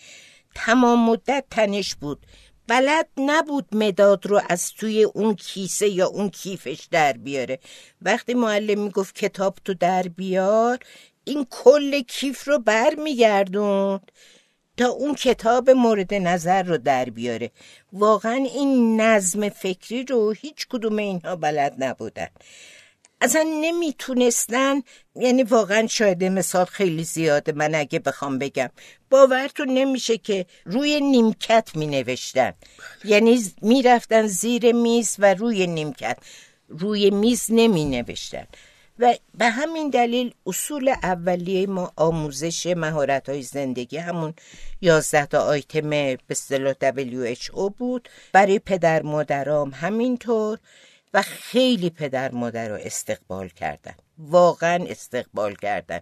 تمام 0.55 1.09
مدت 1.09 1.45
تنش 1.51 1.95
بود. 1.95 2.25
بلد 2.67 3.07
نبود 3.17 3.65
مداد 3.71 4.25
رو 4.25 4.41
از 4.49 4.71
توی 4.71 5.03
اون 5.03 5.35
کیسه 5.35 5.89
یا 5.89 6.07
اون 6.07 6.29
کیفش 6.29 6.87
در 6.91 7.13
بیاره. 7.13 7.59
وقتی 8.01 8.33
معلم 8.33 8.79
می‌گفت 8.79 9.15
کتاب 9.15 9.57
تو 9.65 9.73
در 9.73 10.03
بیار 10.03 10.79
این 11.23 11.47
کل 11.49 12.01
کیف 12.01 12.47
رو 12.47 12.59
بر 12.59 12.95
میگردوند 12.95 14.11
تا 14.77 14.87
اون 14.87 15.15
کتاب 15.15 15.69
مورد 15.69 16.13
نظر 16.13 16.63
رو 16.63 16.77
در 16.77 17.05
بیاره. 17.05 17.51
واقعا 17.93 18.35
این 18.35 19.01
نظم 19.01 19.49
فکری 19.49 20.03
رو 20.03 20.31
هیچ 20.31 20.67
کدوم 20.67 20.97
اینها 20.97 21.35
بلد 21.35 21.75
نبودن. 21.83 22.27
اصلا 23.21 23.43
نمی‌تونستن 23.61 24.81
یعنی 25.15 25.43
واقعا 25.43 25.87
شاید 25.87 26.23
مثال 26.23 26.65
خیلی 26.65 27.03
زیاده 27.03 27.51
من 27.51 27.75
اگه 27.75 27.99
بخوام 27.99 28.39
بگم. 28.39 28.69
باورتون 29.09 29.69
نمیشه 29.69 30.17
که 30.17 30.45
روی 30.65 31.01
نیمکت 31.01 31.69
می 31.75 31.87
نوشتن 31.87 32.53
یعنی 33.03 33.43
می‌رفتن 33.61 34.27
زیر 34.27 34.71
میز 34.71 35.15
و 35.19 35.33
روی 35.33 35.67
نیمکت. 35.67 36.17
روی 36.69 37.09
میز 37.09 37.45
نمی 37.49 37.85
نوشتن 37.85 38.47
و 38.99 39.15
به 39.37 39.45
همین 39.49 39.89
دلیل 39.89 40.33
اصول 40.45 40.89
اولیه 41.03 41.67
ما 41.67 41.91
آموزش 41.95 42.67
مهارت 42.67 43.29
های 43.29 43.41
زندگی 43.41 43.97
همون 43.97 44.33
11 44.81 45.25
تا 45.25 45.39
آیتم 45.39 45.89
به 45.89 46.17
اصطلاح 46.29 46.73
WHO 46.73 47.71
بود. 47.77 48.09
برای 48.33 48.59
پدر 48.59 49.01
مادرام 49.01 49.69
همینطور. 49.69 50.57
و 51.13 51.21
خیلی 51.21 51.89
پدر 51.89 52.31
مادر 52.31 52.69
رو 52.69 52.75
استقبال 52.75 53.49
کردن 53.49 53.95
واقعا 54.17 54.85
استقبال 54.87 55.55
کردن 55.55 55.99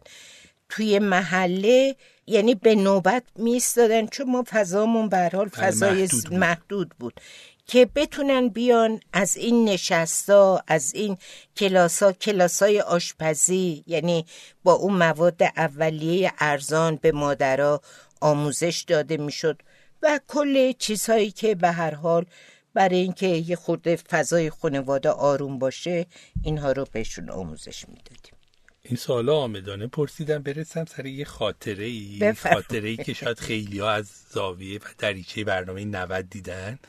توی 0.70 1.00
محله 1.00 1.96
یعنی 2.28 2.56
به 2.56 2.76
نوبت 2.76 3.24
میستادن 3.36 4.08
چون 4.08 4.32
ما 4.32 4.44
فضامون 4.48 5.10
به 5.10 5.18
حال 5.18 5.36
آره، 5.36 5.50
فضای 5.50 6.02
محدود 6.02 6.24
بود. 6.24 6.34
محدود 6.34 6.96
بود 7.00 7.22
که 7.68 7.86
بتونن 7.96 8.48
بیان 8.48 9.00
از 9.14 9.38
این 9.38 9.70
نشستا 9.70 10.64
از 10.68 10.96
این 10.96 11.18
کلاسا 11.58 12.12
کلاسای 12.12 12.82
آشپزی 12.82 13.84
یعنی 13.88 14.26
با 14.64 14.74
اون 14.74 14.94
مواد 14.94 15.44
اولیه 15.44 16.34
ارزان 16.40 16.96
به 16.96 17.12
مادرها 17.12 17.82
آموزش 18.22 18.86
داده 18.88 19.18
می‌شد 19.18 19.62
و 20.02 20.20
کل 20.28 20.72
چیزهایی 20.72 21.32
که 21.32 21.56
به 21.56 21.72
هر 21.72 21.96
حال 21.96 22.26
برای 22.74 22.98
اینکه 22.98 23.28
یه 23.28 23.56
خورده 23.56 23.96
فضای 23.96 24.50
خانواده 24.50 25.10
آروم 25.10 25.60
باشه 25.60 26.06
اینها 26.44 26.72
رو 26.72 26.86
بهشون 26.92 27.30
آموزش 27.30 27.90
می‌دادیم. 27.90 28.34
این 28.84 28.96
سالا 28.96 29.36
آمدانه 29.36 29.88
پرسیدم 29.88 30.44
برسم 30.44 30.86
سر 30.86 31.06
یه 31.06 31.26
خاطره 31.26 31.86
ای 31.86 32.34
خاطره 32.34 32.90
ای 32.90 32.98
که 32.98 33.14
شاید 33.14 33.40
خیلی 33.40 33.80
ها 33.80 33.92
از 33.92 34.12
زاویه 34.30 34.80
و 34.80 34.84
دریچه 34.98 35.44
برنامه 35.44 35.86
90 35.86 36.30
دیدن 36.30 36.80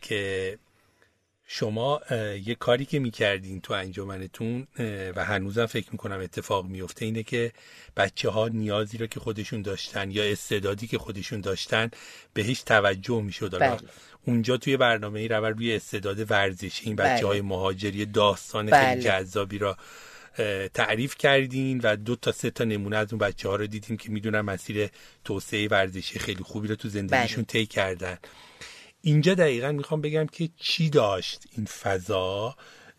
که 0.00 0.58
شما 1.46 2.00
یه 2.44 2.54
کاری 2.54 2.84
که 2.84 2.98
می‌کردین 2.98 3.60
تو 3.60 3.74
انجمنتون 3.74 4.66
و 5.16 5.24
هنوزم 5.24 5.66
فکر 5.66 5.88
می‌کنم 5.92 6.20
اتفاق 6.20 6.66
میفته 6.66 7.04
اینه 7.04 7.22
که 7.22 7.52
بچه 7.96 8.30
ها 8.30 8.48
نیازی 8.48 8.98
رو 8.98 9.06
که 9.06 9.20
خودشون 9.20 9.62
داشتن 9.62 10.10
یا 10.10 10.24
استعدادی 10.24 10.86
که 10.86 10.98
خودشون 10.98 11.40
داشتن 11.40 11.90
بهش 12.34 12.62
توجه 12.62 13.22
می‌شد 13.22 13.58
بله. 13.60 13.78
اونجا 14.26 14.56
توی 14.56 14.76
برنامه 14.76 15.20
ای 15.20 15.28
رو 15.28 15.46
روی 15.46 15.76
استعداد 15.76 16.30
ورزشی 16.30 16.86
این 16.86 16.96
بچه 16.96 17.26
های 17.26 17.40
بله. 17.40 17.48
مهاجری 17.48 18.06
داستان 18.06 18.70
خیلی 18.70 19.02
بله. 19.02 19.02
جذابی 19.02 19.58
را 19.58 19.76
تعریف 20.74 21.16
کردین 21.16 21.80
و 21.80 21.96
دو 21.96 22.16
تا 22.16 22.32
سه 22.32 22.50
تا 22.50 22.64
نمونه 22.64 22.96
از 22.96 23.12
اون 23.12 23.18
بچه 23.18 23.48
ها 23.48 23.56
رو 23.56 23.66
دیدیم 23.66 23.96
که 23.96 24.10
می‌دونن 24.10 24.40
مسیر 24.40 24.90
توسعه 25.24 25.68
ورزشی 25.68 26.18
خیلی 26.18 26.42
خوبی 26.42 26.68
رو 26.68 26.76
تو 26.76 26.88
زندگیشون 26.88 27.44
طی 27.44 27.66
کردن 27.66 28.18
اینجا 29.02 29.34
دقیقا 29.34 29.72
می‌خوام 29.72 30.00
بگم 30.00 30.26
که 30.26 30.48
چی 30.56 30.90
داشت 30.90 31.44
این 31.56 31.66
فضا 31.66 32.56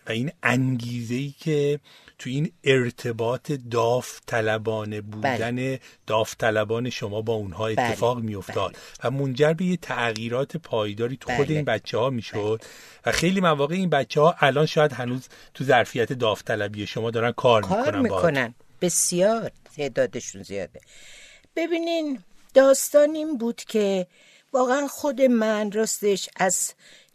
و 0.08 0.12
این 0.12 0.32
انگیزه 0.44 1.16
ای 1.16 1.34
که 1.40 1.80
تو 2.20 2.30
این 2.30 2.52
ارتباط 2.64 3.52
داوطلبانه 3.52 5.02
بودن 5.02 5.56
بله. 5.56 5.80
داوطلبان 6.08 6.90
شما 6.90 7.22
با 7.22 7.34
اونها 7.34 7.66
بله. 7.66 7.82
اتفاق 7.82 8.18
بله. 8.18 8.26
میافتاد 8.26 8.78
و 9.04 9.12
منجر 9.12 9.54
به 9.54 9.66
یه 9.66 9.78
تغییرات 9.78 10.58
پایداری 10.58 11.18
تو 11.18 11.36
خود 11.36 11.46
بله. 11.46 11.56
این 11.56 11.66
بچه 11.66 11.98
ها 11.98 12.10
می‌شد 12.10 12.62
و 13.06 13.12
خیلی 13.12 13.42
مواقع 13.42 13.76
این 13.76 13.90
بچه 13.90 14.22
ها 14.22 14.36
الان 14.40 14.66
شاید 14.66 14.94
هنوز 14.94 15.28
تو 15.54 15.64
ظرفیت 15.64 16.14
داوطلبی 16.14 16.88
شما 16.88 17.12
دارن 17.12 17.32
کار, 17.32 17.62
کار 17.62 18.02
می‌کنن 18.02 18.02
می‌کنن 18.02 18.56
بسیار 18.82 19.52
تعدادشون 19.78 20.44
زیاده 20.44 20.80
ببینین 21.56 22.20
داستان 22.54 23.16
این 23.16 23.38
بود 23.38 23.56
که 23.56 24.08
واقعا 24.54 24.88
خود 24.88 25.22
من 25.22 25.72
راستش 25.72 26.30
از 26.36 26.74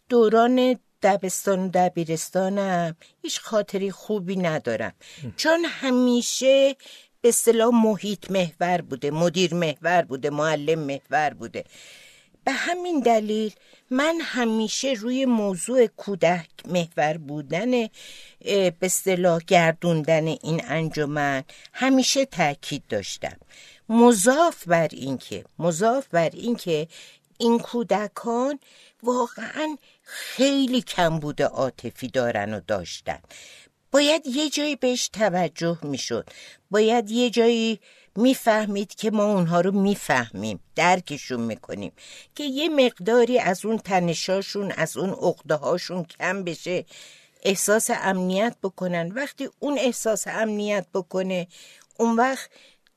دوران 0.09 0.79
دبستان 1.03 1.65
و 1.65 1.69
دبیرستانم 1.73 2.95
هیچ 3.21 3.39
خاطری 3.39 3.91
خوبی 3.91 4.35
ندارم. 4.35 4.93
چون 5.37 5.65
همیشه 5.65 6.75
به 7.21 7.29
اصطلاح 7.29 7.69
محیط 7.73 8.31
محور 8.31 8.81
بوده 8.81 9.11
مدیر 9.11 9.53
محور 9.53 10.01
بوده 10.01 10.29
معلم 10.29 10.79
محور 10.79 11.29
بوده. 11.29 11.63
به 12.43 12.51
همین 12.51 12.99
دلیل 12.99 13.53
من 13.89 14.19
همیشه 14.21 14.93
روی 14.93 15.25
موضوع 15.25 15.87
کودک 15.87 16.49
محور 16.65 17.17
بودن 17.17 17.71
به 18.41 18.73
اصطلاح 18.81 19.41
گردوندن 19.47 20.27
این 20.27 20.61
انجمن 20.67 21.43
همیشه 21.73 22.25
تاکید 22.25 22.83
داشتم. 22.89 23.37
مضاف 23.89 24.67
بر 24.67 24.87
اینکه 24.91 25.45
مضاف 25.59 26.07
بر 26.07 26.29
اینکه 26.33 26.87
این 27.39 27.59
کودکان 27.59 28.59
واقعا 29.03 29.77
خیلی 30.03 30.81
کم 30.81 31.19
بوده 31.19 31.45
عاطفی 31.45 32.07
دارن 32.07 32.53
و 32.53 32.59
داشتن. 32.67 33.19
باید 33.91 34.27
یه 34.27 34.49
جایی 34.49 34.75
بهش 34.75 35.07
توجه 35.07 35.77
می‌شد. 35.81 36.29
باید 36.71 37.11
یه 37.11 37.29
جایی 37.29 37.79
می‌فهمید 38.15 38.95
که 38.95 39.11
ما 39.11 39.23
اونها 39.23 39.61
رو 39.61 39.71
می‌فهمیم 39.71 40.59
درکشون 40.75 41.39
می‌کنیم. 41.39 41.91
که 42.35 42.43
یه 42.43 42.69
مقداری 42.69 43.39
از 43.39 43.65
اون 43.65 43.77
تنشاشون 43.77 44.71
از 44.71 44.97
اون 44.97 45.09
عقده 45.09 45.55
هاشون 45.55 46.03
کم 46.03 46.43
بشه 46.43 46.85
احساس 47.43 47.89
امنیت 47.93 48.55
بکنن. 48.63 49.11
وقتی 49.11 49.49
اون 49.59 49.77
احساس 49.79 50.27
امنیت 50.27 50.85
بکنه 50.93 51.47
اون 51.97 52.15
وقت 52.15 52.49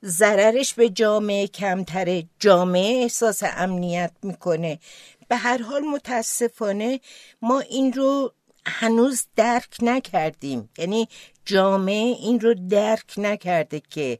ضررش 0.05 0.73
به 0.73 0.89
جامعه 0.89 1.47
کمتره. 1.47 2.23
جامعه 2.39 3.03
احساس 3.03 3.43
امنیت 3.43 4.11
می‌کنه. 4.23 4.79
به 5.27 5.35
هر 5.35 5.61
حال 5.61 5.81
متاسفانه 5.81 6.99
ما 7.41 7.59
این 7.59 7.93
رو 7.93 8.33
هنوز 8.65 9.25
درک 9.35 9.77
نکردیم. 9.81 10.69
یعنی 10.77 11.07
جامعه 11.45 12.15
این 12.19 12.39
رو 12.39 12.53
درک 12.69 13.13
نکرده 13.17 13.81
که 13.89 14.19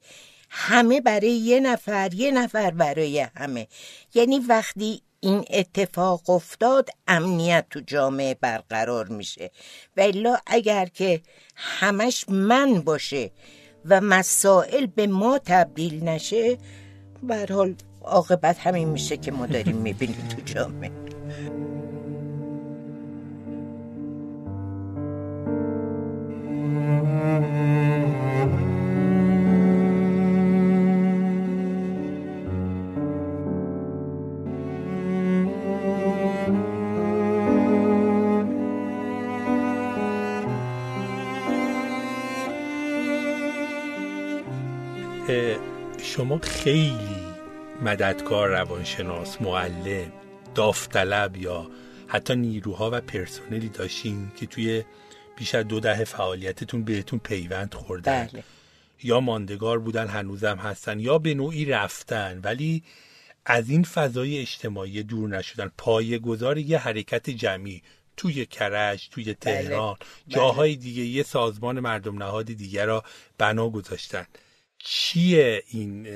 همه 0.50 1.02
برای 1.02 1.32
یه 1.32 1.60
نفر 1.60 2.14
یه 2.14 2.32
نفر 2.32 2.72
برای 2.72 3.20
همه. 3.20 3.68
یعنی 4.14 4.40
وقتی 4.40 5.02
این 5.20 5.46
اتفاق 5.50 6.30
افتاد 6.30 6.90
امنیت 7.08 7.66
تو 7.70 7.80
جامعه 7.80 8.34
برقرار 8.34 9.08
میشه. 9.08 9.52
و 9.98 10.12
اگر 10.46 10.86
که 10.86 11.22
همش 11.56 12.26
من 12.30 12.82
باشه 12.82 13.32
و 13.86 14.02
مسائل 14.02 14.86
به 14.86 15.08
ما 15.08 15.40
تبدیل 15.46 16.04
نشه 16.04 16.58
به 17.24 17.46
حال 17.50 17.76
عاقبت 18.02 18.60
همین 18.60 18.90
میشه 18.90 19.18
که 19.18 19.32
ما 19.32 19.46
داریم 19.46 19.76
می‌بینیم 19.76 20.28
تو 20.30 20.42
جامعه. 20.46 20.92
خیلی 46.44 47.34
مددکار 47.82 48.50
روانشناس 48.50 49.42
معلم 49.42 50.12
داوطلب 50.56 51.38
یا 51.38 51.68
حتی 52.08 52.36
نیروها 52.36 52.90
و 52.94 53.02
پرسنلی 53.02 53.70
داشتین 53.70 54.32
که 54.36 54.46
توی 54.46 54.84
بیش 55.38 55.56
از 55.56 55.68
دو 55.68 55.80
دهه 55.80 56.04
فعالیتتون 56.04 56.84
بهتون 56.84 57.20
پیوند 57.20 57.74
خوردن. 57.74 58.30
بله. 58.34 58.44
یا 59.04 59.20
ماندگار 59.20 59.80
بودن 59.80 60.08
هنوزم 60.08 60.58
هستن 60.58 61.00
یا 61.00 61.18
به 61.18 61.34
نوعی 61.34 61.66
رفتن 61.66 62.40
ولی 62.44 62.84
از 63.46 63.70
این 63.70 63.84
فضای 63.84 64.40
اجتماعی 64.40 65.04
دور 65.04 65.30
نشدن. 65.30 65.72
پایه 65.78 66.20
گذار 66.20 66.58
یه 66.58 66.78
حرکت 66.78 67.30
جمعی 67.30 67.82
توی 68.18 68.46
کرج 68.46 69.10
توی 69.12 69.34
تهران 69.34 69.96
جاهای 70.28 70.76
دیگه 70.76 71.04
یه 71.04 71.24
سازمان 71.24 71.80
مردم 71.80 72.24
نهاد 72.24 72.46
دیگر 72.46 72.86
را 72.86 73.04
بنا 73.38 73.70
گذاشتن. 73.70 74.26
چیه 74.86 75.64
این 75.68 76.08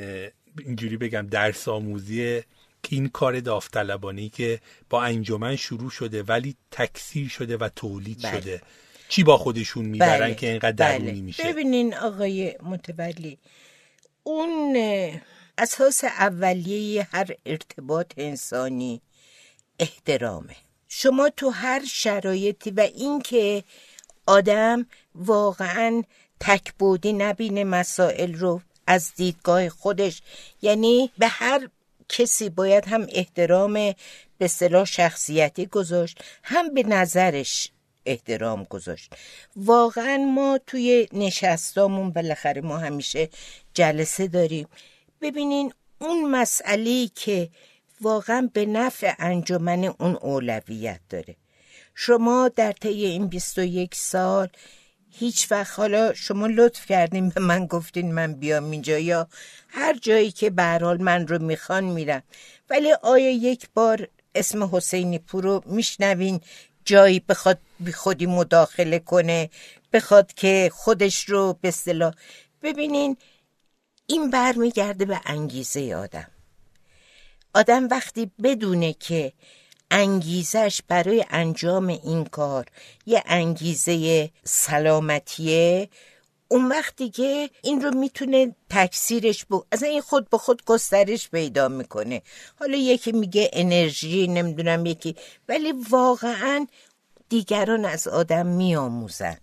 اینجوری 0.60 0.98
بگم 0.98 1.28
درس 1.28 1.68
آموزی 1.68 2.42
این 2.90 3.10
کار 3.10 3.40
داوطلبانه 3.40 4.30
که 4.30 4.60
با 4.90 5.04
انجمن 5.04 5.56
شروع 5.56 5.90
شده 5.90 6.24
ولی 6.24 6.56
تکثیر 6.72 7.30
شده 7.30 7.58
و 7.58 7.70
تولید 7.76 8.22
بله. 8.22 8.42
شده 8.42 8.62
چی 9.10 9.24
با 9.24 9.38
خودشون 9.38 9.86
می‌برن 9.86 10.20
بله. 10.20 10.36
که 10.36 10.50
اینقدر 10.50 10.88
بله. 10.88 11.00
درونی 11.00 11.22
میشه 11.22 11.44
ببینین 11.44 11.96
آقای 11.96 12.56
متولی 12.64 13.38
اون 14.24 14.78
اساس 15.58 16.04
اولیه 16.04 17.08
هر 17.12 17.36
ارتباط 17.46 18.14
انسانی 18.18 19.02
احترامه 19.80 20.56
شما 20.88 21.30
تو 21.30 21.50
هر 21.50 21.86
شرایطی 21.86 22.72
و 22.72 22.80
اینکه 22.80 23.64
آدم 24.26 24.86
واقعا 25.16 26.04
تکبودی 26.40 27.14
نبینه 27.14 27.64
مسائل 27.64 28.34
رو 28.34 28.62
از 28.88 29.12
دیدگاه 29.16 29.70
خودش. 29.70 30.22
یعنی 30.62 31.12
به 31.18 31.28
هر 31.28 31.70
کسی 32.10 32.50
باید 32.50 32.86
هم 32.86 33.08
احترام 33.12 33.94
به 34.38 34.48
صلاح 34.48 34.86
شخصیتی 34.86 35.66
گذاشت 35.66 36.24
هم 36.44 36.74
به 36.74 36.84
نظرش 36.84 37.72
احترام 38.06 38.64
گذاشت. 38.64 39.14
واقعا 39.56 40.18
ما 40.18 40.60
توی 40.68 41.08
نشستامون 41.14 42.10
بالاخره 42.10 42.62
ما 42.62 42.78
همیشه 42.78 43.30
جلسه 43.74 44.28
داریم. 44.28 44.68
ببینین 45.22 45.74
اون 46.00 46.32
مسئله 46.32 47.08
که 47.16 47.50
واقعا 48.02 48.50
به 48.54 48.66
نفع 48.66 49.14
انجمن 49.20 49.84
اون 49.84 50.16
اولویت 50.16 51.00
داره. 51.10 51.36
شما 51.96 52.50
در 52.56 52.72
طی 52.72 53.06
این 53.06 53.28
21 53.28 53.96
سال 53.96 54.50
هیچ 55.20 55.52
وقت. 55.52 55.80
حالا 55.80 56.14
شما 56.14 56.48
لطف 56.48 56.86
کردین 56.86 57.30
به 57.30 57.42
من 57.42 57.66
گفتین 57.66 58.14
من 58.14 58.34
بیام 58.34 58.72
اینجا 58.72 58.98
یا 59.00 59.28
هر 59.68 59.98
جایی 59.98 60.32
که 60.32 60.50
به 60.50 60.64
هر 60.64 60.84
حال 60.84 61.02
من 61.02 61.28
رو 61.28 61.42
می‌خوان 61.44 61.84
میرم. 61.84 62.24
ولی 62.70 62.94
آیا 63.02 63.30
یک 63.30 63.70
بار 63.74 64.08
اسم 64.36 64.76
حسینی 64.76 65.20
پور 65.20 65.44
رو 65.44 65.64
میشنوین؟ 65.66 66.42
جایی 66.86 67.20
بخواد 67.20 67.60
بی 67.80 67.92
خودی 67.92 68.26
مداخله 68.26 69.00
کنه 69.00 69.50
بخواد 69.94 70.34
که 70.34 70.72
خودش 70.74 71.30
رو 71.30 71.58
به 71.62 71.68
اصطلاح 71.68 72.14
ببینین. 72.62 73.18
این 74.08 74.30
برمیگرده 74.30 75.06
به 75.06 75.22
انگیزه 75.26 75.96
آدم. 75.96 76.28
آدم 77.54 77.88
وقتی 77.88 78.32
بدونه 78.44 78.94
که 78.94 79.34
انگیزش 79.92 80.82
برای 80.88 81.26
انجام 81.30 81.88
این 81.88 82.26
کار 82.26 82.66
یه 83.06 83.24
انگیزه 83.26 84.30
سلامتیه. 84.44 85.90
اون 86.48 86.68
وقت 86.68 86.96
دیگه 86.96 87.50
این 87.64 87.82
رو 87.82 87.92
می‌تونه 87.92 88.56
تکثیرش 88.70 89.46
بو 89.46 89.64
از 89.72 89.84
این 89.84 90.02
خود 90.02 90.30
به 90.30 90.38
خود 90.38 90.66
گسترش 90.66 91.30
پیدا 91.30 91.68
می‌کنه. 91.68 92.22
حالا 92.60 92.78
یکی 92.78 93.12
میگه 93.12 93.50
انرژی 93.54 94.28
نمی‌دونم 94.28 94.86
یکی 94.86 95.16
ولی 95.50 95.74
واقعا 95.90 96.68
دیگران 97.30 97.86
از 97.86 98.08
آدم 98.08 98.46
میآموزند. 98.46 99.42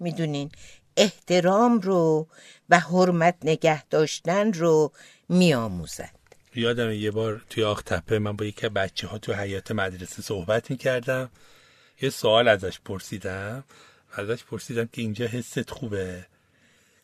می‌دونین؟ 0.00 0.50
احترام 0.96 1.80
رو 1.80 2.26
و 2.68 2.78
حرمت 2.78 3.34
نگه 3.44 3.84
داشتن 3.84 4.52
رو 4.52 4.92
میآموزند. 5.28 6.19
یادم 6.54 6.90
یه 6.90 7.10
بار 7.10 7.42
توی 7.50 7.64
آخ 7.64 7.82
تپه 7.82 8.18
من 8.18 8.32
با 8.32 8.44
یکی 8.44 8.68
بچه 8.68 9.06
ها 9.06 9.18
تو 9.18 9.32
حیات 9.32 9.72
مدرسه 9.72 10.22
صحبت 10.22 10.70
می‌کردم. 10.70 11.30
یه 12.02 12.10
سوال 12.10 12.48
ازش 12.48 12.80
پرسیدم. 12.84 13.64
ازش 14.12 14.44
پرسیدم 14.44 14.88
که 14.92 15.02
اینجا 15.02 15.26
حست 15.26 15.70
خوبه؟ 15.70 16.26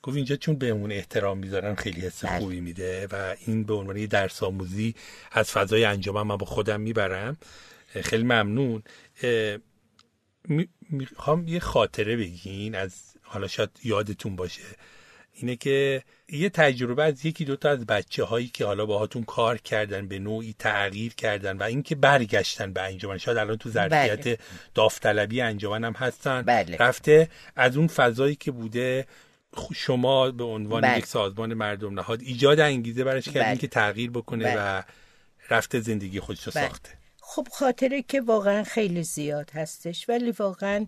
گفت 0.02 0.16
اینجا 0.16 0.36
چون 0.36 0.54
بهمون 0.54 0.92
احترام 0.92 1.38
می‌ذارن 1.38 1.74
خیلی 1.74 2.00
حس 2.00 2.24
بله. 2.24 2.38
خوبی 2.38 2.60
میده 2.60 3.06
و 3.06 3.36
این 3.46 3.64
به 3.64 3.74
عنوان 3.74 3.96
یه 3.96 4.06
درس 4.06 4.42
آموزی 4.42 4.94
از 5.32 5.50
فضای 5.50 5.84
انجام 5.84 6.26
من 6.26 6.36
با 6.36 6.46
خودم 6.46 6.80
می‌برم. 6.80 7.36
خیلی 8.02 8.24
ممنون. 8.24 8.82
می‌خوام 10.90 11.48
یه 11.48 11.60
خاطره 11.60 12.16
بگین 12.16 12.74
از 12.74 13.02
حالا 13.22 13.48
شاید 13.48 13.70
یادتون 13.84 14.36
باشه. 14.36 14.62
اینه 15.36 15.56
که 15.56 16.02
یه 16.28 16.48
تجربه 16.48 17.04
از 17.04 17.26
یکی 17.26 17.44
دوتا 17.44 17.70
از 17.70 17.86
بچه 17.86 18.24
هایی 18.24 18.48
که 18.48 18.64
حالا 18.64 18.86
باهاتون 18.86 19.24
کار 19.24 19.58
کردن 19.58 20.08
به 20.08 20.18
نوعی 20.18 20.54
تغییر 20.58 21.14
کردن 21.14 21.58
و 21.58 21.62
اینکه 21.62 21.94
برگشتن 21.94 22.72
به 22.72 22.82
انجمن 22.82 23.18
شاید 23.18 23.38
الان 23.38 23.56
تو 23.56 23.70
ظرفیت 23.70 24.24
بله. 24.24 24.38
داوطلبی 24.74 25.40
انجمن 25.40 25.84
هم 25.84 25.92
هستن 25.92 26.42
بله. 26.42 26.76
رفته 26.76 27.28
از 27.56 27.76
اون 27.76 27.86
فضایی 27.86 28.34
که 28.34 28.50
بوده 28.50 29.06
شما 29.74 30.30
به 30.30 30.44
عنوان 30.44 30.80
بله. 30.80 30.98
یک 30.98 31.06
سازمان 31.06 31.54
مردم 31.54 31.94
نهاد 31.94 32.20
ایجاد 32.20 32.60
انگیزه 32.60 33.04
براش 33.04 33.24
کردین 33.24 33.42
بله. 33.42 33.56
که 33.56 33.66
تغییر 33.66 34.10
بکنه 34.10 34.44
بله. 34.44 34.78
و 34.78 34.82
رفته 35.50 35.80
زندگی 35.80 36.20
خودش 36.20 36.46
رو 36.46 36.52
بله. 36.54 36.68
ساخته 36.68 36.90
خب 37.20 37.48
خاطره 37.52 38.02
که 38.02 38.20
واقعا 38.20 38.64
خیلی 38.64 39.02
زیاد 39.02 39.50
هستش 39.50 40.08
ولی 40.08 40.30
واقعا 40.30 40.86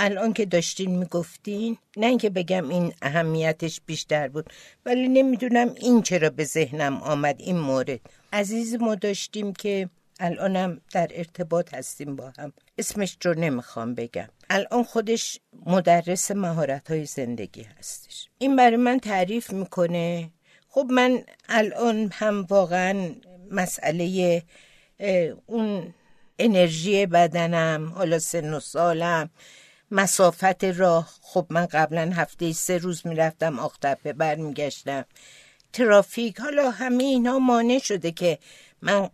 الان 0.00 0.32
که 0.32 0.44
داشتین 0.46 0.98
می‌گفتین 0.98 1.78
نه 1.96 2.06
اینکه 2.06 2.30
بگم 2.30 2.68
این 2.68 2.92
اهمیتش 3.02 3.80
بیشتر 3.86 4.28
بود 4.28 4.52
ولی 4.86 5.08
نمی‌دونم 5.08 5.74
این 5.76 6.02
چرا 6.02 6.30
به 6.30 6.44
ذهنم 6.44 7.02
آمد 7.02 7.36
این 7.38 7.58
مورد. 7.58 8.00
عزیز 8.32 8.74
ما 8.74 8.94
داشتیم 8.94 9.52
که 9.52 9.88
الانم 10.20 10.80
در 10.92 11.08
ارتباط 11.10 11.74
هستیم 11.74 12.16
با 12.16 12.32
هم. 12.38 12.52
اسمش 12.78 13.16
رو 13.24 13.34
نمی‌خوام 13.34 13.94
بگم. 13.94 14.28
الان 14.50 14.82
خودش 14.82 15.40
مدرس 15.66 16.30
مهارت 16.30 16.90
های 16.90 17.04
زندگی 17.04 17.62
هستش. 17.78 18.28
این 18.38 18.56
برای 18.56 18.76
من 18.76 18.98
تعریف 18.98 19.52
می‌کنه 19.52 20.30
خب 20.68 20.86
من 20.90 21.22
الان 21.48 22.10
هم 22.12 22.46
واقعا 22.48 23.10
مسئله 23.50 24.42
اون 25.46 25.94
انرژی 26.38 27.06
بدنم 27.06 27.92
حالا 27.94 28.18
سن 28.18 28.54
و 28.54 28.60
سالم 28.60 29.30
مسافت 29.90 30.64
راه. 30.64 31.08
خب 31.22 31.46
من 31.50 31.66
قبلا 31.66 32.12
هفته 32.14 32.52
سه 32.52 32.78
روز 32.78 33.06
می‌رفتم 33.06 33.58
آختپه 33.58 34.12
برمیگشتم. 34.12 35.04
ترافیک 35.72 36.40
حالا 36.40 36.70
همه 36.70 37.04
اینا 37.04 37.38
مانع 37.38 37.78
شده 37.78 38.12
که 38.12 38.38
من 38.82 39.10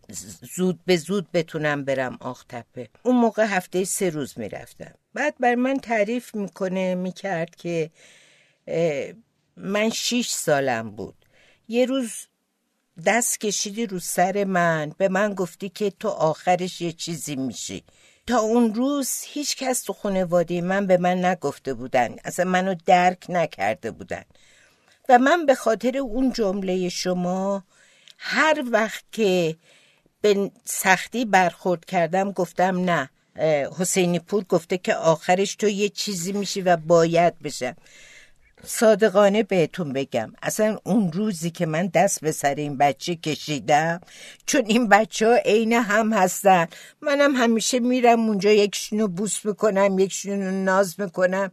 زود 0.56 0.80
به 0.84 0.96
زود 0.96 1.32
بتونم 1.32 1.84
برم 1.84 2.18
آختپه 2.20 2.88
اون 3.02 3.16
موقع 3.16 3.44
هفته 3.44 3.84
سه 3.84 4.10
روز 4.10 4.38
می‌رفتم. 4.38 4.94
بعد 5.14 5.34
بر 5.40 5.54
من 5.54 5.78
تعریف 5.78 6.34
می‌کنه 6.34 6.94
می‌کرد 6.94 7.56
که 7.56 7.90
من 9.56 9.90
شیش 9.90 10.30
سالم 10.30 10.90
بود. 10.90 11.14
یه 11.68 11.86
روز 11.86 12.12
دست 13.06 13.40
کشیدی 13.40 13.86
رو 13.86 13.98
سر 13.98 14.44
من. 14.44 14.92
به 14.98 15.08
من 15.08 15.34
گفتی 15.34 15.68
که 15.68 15.90
تو 15.90 16.08
آخرش 16.08 16.80
یه 16.80 16.92
چیزی 16.92 17.36
میشی. 17.36 17.84
تا 18.26 18.38
اون 18.38 18.74
روز 18.74 19.10
هیچ 19.26 19.56
کس 19.56 19.82
تو 19.82 19.92
خانواده 19.92 20.60
من 20.60 20.86
به 20.86 20.96
من 20.96 21.24
نگفته 21.24 21.74
بودن. 21.74 22.16
اصلا 22.24 22.44
منو 22.44 22.74
درک 22.86 23.26
نکرده 23.28 23.90
بودن. 23.90 24.24
و 25.08 25.18
من 25.18 25.46
به 25.46 25.54
خاطر 25.54 25.98
اون 25.98 26.32
جمله 26.32 26.88
شما 26.88 27.64
هر 28.18 28.64
وقت 28.72 29.04
که 29.12 29.56
به 30.20 30.50
سختی 30.64 31.24
برخورد 31.24 31.84
کردم 31.84 32.32
گفتم 32.32 32.90
نه. 32.90 33.10
حسینی 33.78 34.18
پور 34.18 34.44
گفته 34.44 34.78
که 34.78 34.94
آخرش 34.94 35.54
تو 35.54 35.68
یه 35.68 35.88
چیزی 35.88 36.32
میشی 36.32 36.60
و 36.60 36.76
باید 36.76 37.38
بشم. 37.38 37.76
صادقانه 38.66 39.42
بهتون 39.42 39.92
بگم. 39.92 40.32
اصلا 40.42 40.78
اون 40.84 41.12
روزی 41.12 41.50
که 41.50 41.66
من 41.66 41.86
دست 41.86 42.20
به 42.20 42.32
سر 42.32 42.54
این 42.54 42.76
بچه 42.78 43.14
کشیدم 43.14 44.00
چون 44.46 44.62
این 44.66 44.88
بچه 44.88 45.26
ها 45.26 45.34
عین 45.34 45.72
هم 45.72 46.12
هستن. 46.12 46.66
منم 47.00 47.34
همیشه 47.34 47.78
میرم 47.78 48.28
اونجا 48.28 48.50
یکیشونو 48.50 49.08
بوس 49.08 49.44
می‌کنم 49.44 49.98
یکیشونو 49.98 50.64
ناز 50.64 51.00
می‌کنم 51.00 51.50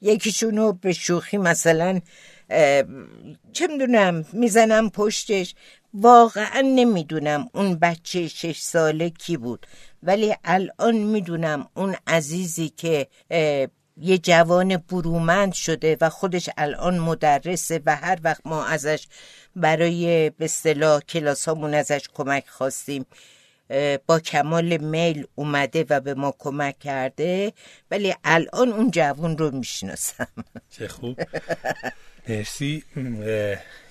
یکیشونو 0.00 0.72
به 0.72 0.92
شوخی 0.92 1.38
مثلا 1.38 2.00
چه 3.52 3.66
می‌دونم 3.66 4.24
می‌زنم 4.32 4.90
پشتش. 4.90 5.54
واقعا 5.94 6.60
نمی‌دونم 6.60 7.48
اون 7.54 7.74
بچه 7.74 8.28
شش 8.28 8.60
ساله 8.60 9.10
کی 9.10 9.36
بود. 9.36 9.66
ولی 10.02 10.34
الان 10.44 10.96
می‌دونم 10.96 11.68
اون 11.76 11.96
عزیزی 12.06 12.68
که 12.68 13.06
یه 13.96 14.18
جوان 14.18 14.76
برومند 14.76 15.52
شده 15.52 15.96
و 16.00 16.10
خودش 16.10 16.50
الان 16.56 16.98
مدرسه 16.98 17.80
و 17.86 17.96
هر 17.96 18.18
وقت 18.24 18.40
ما 18.44 18.64
ازش 18.64 19.06
برای 19.56 20.30
به 20.30 20.44
اصطلاح 20.44 21.00
کلاسامون 21.00 21.74
ازش 21.74 22.08
کمک 22.14 22.48
خواستیم 22.48 23.06
با 24.06 24.20
کمال 24.20 24.76
میل 24.76 25.26
اومده 25.34 25.86
و 25.90 26.00
به 26.00 26.14
ما 26.14 26.34
کمک 26.38 26.78
کرده 26.78 27.52
ولی 27.90 28.14
الان 28.24 28.72
اون 28.72 28.90
جوان 28.90 29.38
رو 29.38 29.50
می‌شناسم. 29.50 30.26
چه 30.70 30.88
خوب. 30.88 31.20
مرسی 32.28 32.84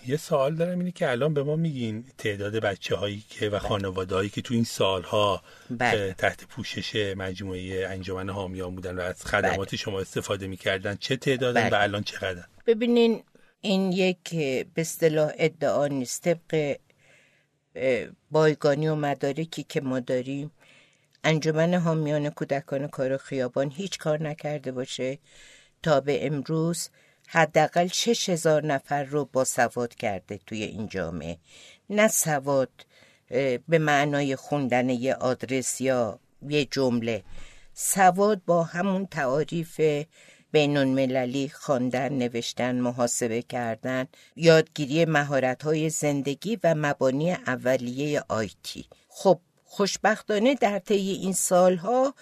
یه 0.07 0.17
سوال 0.17 0.55
دارم 0.55 0.79
اینه 0.79 0.91
که 0.91 1.11
الان 1.11 1.33
به 1.33 1.43
ما 1.43 1.55
میگین 1.55 2.05
تعداد 2.17 2.55
بچه 2.55 2.95
هایی 2.95 3.23
که 3.29 3.49
و 3.49 3.59
خانواده 3.59 4.15
هایی 4.15 4.29
که 4.29 4.41
تو 4.41 4.53
این 4.53 4.63
سالها 4.63 5.43
بله. 5.69 6.15
تحت 6.17 6.45
پوشش 6.45 7.15
مجموعه 7.17 7.87
انجمن 7.87 8.29
حامیان 8.29 8.75
بودن 8.75 8.97
و 8.97 9.01
از 9.01 9.25
خدمات 9.25 9.69
بله. 9.69 9.77
شما 9.77 9.99
استفاده 9.99 10.47
می‌کردن 10.47 10.95
چه 10.95 11.15
تعدادن 11.15 11.61
بله. 11.61 11.79
و 11.79 11.81
الان 11.81 12.03
چقدر 12.03 12.43
ببینین 12.67 13.23
این 13.61 13.91
یک 13.91 14.35
به 14.73 14.81
اصطلاح 14.81 15.31
ادعا 15.37 15.87
نیست 15.87 16.21
طبق 16.23 16.77
بایگانی 18.31 18.87
و 18.87 18.95
مدارکی 18.95 19.63
که 19.63 19.81
ما 19.81 19.99
داریم 19.99 20.51
انجمن 21.23 21.73
حامیان 21.73 22.29
کودکان 22.29 22.87
کار 22.87 23.17
خیابان 23.17 23.71
هیچ 23.71 23.97
کار 23.97 24.23
نکرده 24.23 24.71
باشه 24.71 25.19
تا 25.83 25.99
به 25.99 26.25
امروز 26.25 26.89
حداقل 27.33 27.87
شش 27.87 28.29
هزار 28.29 28.65
نفر 28.65 29.03
رو 29.03 29.25
با 29.33 29.43
سواد 29.43 29.95
کرده 29.95 30.39
توی 30.45 30.63
این 30.63 30.87
جامعه. 30.87 31.37
نه 31.89 32.07
سواد 32.07 32.69
به 33.67 33.79
معنای 33.79 34.35
خوندن 34.35 34.89
یه 34.89 35.13
آدرس 35.13 35.81
یا 35.81 36.19
یه 36.49 36.65
جمله. 36.65 37.23
سواد 37.73 38.41
با 38.45 38.63
همون 38.63 39.05
تعاریف 39.05 39.81
بین 40.51 40.77
المللی 40.77 41.49
خواندن 41.49 42.13
نوشتن 42.13 42.79
محاسبه 42.79 43.41
کردن 43.41 44.07
یادگیری 44.35 45.05
مهارت 45.05 45.63
های 45.63 45.89
زندگی 45.89 46.59
و 46.63 46.75
مبانی 46.77 47.31
اولیه 47.31 48.23
آیتی 48.27 48.85
خب 49.09 49.39
خوشبختانه 49.65 50.55
در 50.55 50.79
طی 50.79 51.11
این 51.11 51.33
سالها 51.33 52.13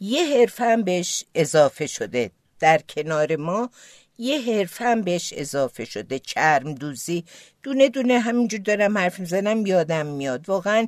یه 0.00 0.38
حرفه 0.38 0.76
بهش 0.76 1.24
اضافه 1.34 1.86
شده. 1.86 2.30
در 2.60 2.78
کنار 2.78 3.36
ما 3.36 3.70
یه 4.18 4.40
حرف 4.40 4.82
هم 4.82 5.02
بهش 5.02 5.32
اضافه 5.36 5.84
شده 5.84 6.18
چرم 6.18 6.74
دوزی. 6.74 7.24
دونه 7.62 7.88
دونه 7.88 8.18
همینجور 8.18 8.60
دارم 8.60 8.98
حرف 8.98 9.18
می‌زنم 9.18 9.66
یادم 9.66 10.06
میاد. 10.06 10.48
واقعا 10.48 10.86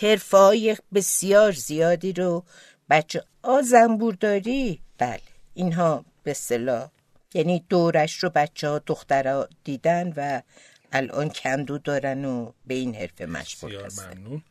حرفه 0.00 0.36
های 0.36 0.76
بسیار 0.94 1.52
زیادی 1.52 2.12
رو 2.12 2.44
بچه 2.90 3.22
داری؟ 4.20 4.80
بله 4.98 5.20
اینها 5.54 6.04
به 6.22 6.34
صلاح 6.34 6.90
یعنی 7.34 7.64
دورش 7.68 8.24
رو 8.24 8.30
بچه 8.30 8.68
ها 8.68 8.78
دخترها 8.86 9.48
دیدن 9.64 10.12
و 10.16 10.42
الان 10.92 11.28
کندو 11.30 11.78
دارن 11.78 12.24
و 12.24 12.52
به 12.66 12.74
این 12.74 12.94
حرف 12.94 13.20
مشغول 13.20 13.74
هستن. 13.74 14.18
ممنون. 14.18 14.42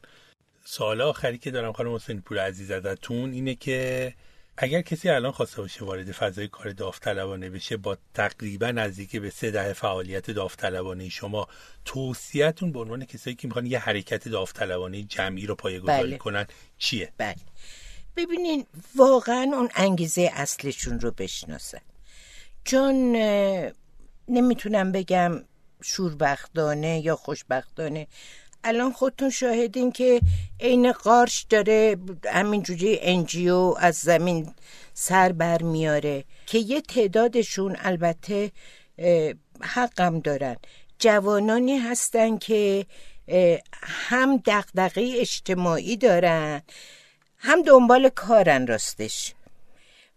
سوال 0.66 1.01
آخری 1.01 1.38
که 1.38 1.51
دارم 1.51 1.74
خانم 1.74 1.95
حسین 1.95 2.22
پور 2.22 2.39
عزیز 2.39 2.72
ازتون 2.72 3.32
اینه 3.32 3.55
که 3.55 4.14
اگر 4.58 4.82
کسی 4.82 5.10
الان 5.10 5.32
خواسته 5.32 5.62
باشه 5.62 5.86
وارد 5.86 6.12
فضای 6.12 6.47
کار 6.47 6.72
داوطلبانه 6.72 7.49
بشه 7.49 7.78
با 7.78 7.97
تقریبا 8.14 8.72
نزدیک 8.72 9.16
به 9.16 9.30
سه 9.30 9.51
دهه 9.51 9.74
فعالیت 9.74 10.32
داوطلبانه 10.32 11.10
شما 11.10 11.47
توصیهتون 11.86 12.72
به 12.72 12.80
عنوان 12.80 13.05
کسایی 13.05 13.36
که 13.36 13.47
می‌خوان 13.47 13.66
یه 13.66 13.80
حرکت 13.80 14.28
داوطلبانه 14.28 15.03
جمعی 15.03 15.45
رو 15.45 15.55
پایه‌گذاری 15.55 16.08
بله. 16.08 16.18
کنن 16.18 16.47
چیه؟ 16.78 17.12
بله. 17.18 17.36
ببینین 18.16 18.66
واقعا 18.95 19.51
اون 19.53 19.70
انگیزه 19.76 20.32
اصلشون 20.34 20.99
رو 20.99 21.12
بشناسن 21.12 21.82
چون 22.64 23.16
نمی‌تونم 24.28 24.91
بگم 24.91 25.43
شوربختانه 25.82 26.99
یا 27.05 27.16
خوشبختانه. 27.16 28.08
الان 28.64 28.91
خودتون 28.91 29.30
شاهدین 29.30 29.91
که 29.91 30.22
عین 30.60 30.91
قارش 30.91 31.45
داره 31.49 31.97
همینجوری 32.26 32.99
انجیو 33.01 33.76
از 33.80 33.95
زمین 33.95 34.53
سر 34.93 35.32
بر 35.32 35.62
میاره 35.62 36.24
که 36.45 36.58
یه 36.58 36.82
تعدادشون 36.82 37.76
البته 37.80 38.51
حقم 39.62 40.20
دارن. 40.20 40.55
جوانانی 40.99 41.78
هستن 41.78 42.38
که 42.38 42.86
هم 43.82 44.38
دقدقه 44.38 45.14
اجتماعی 45.16 45.97
دارن 45.97 46.62
هم 47.38 47.62
دنبال 47.62 48.10
کارن 48.10 48.68
راستش. 48.68 49.34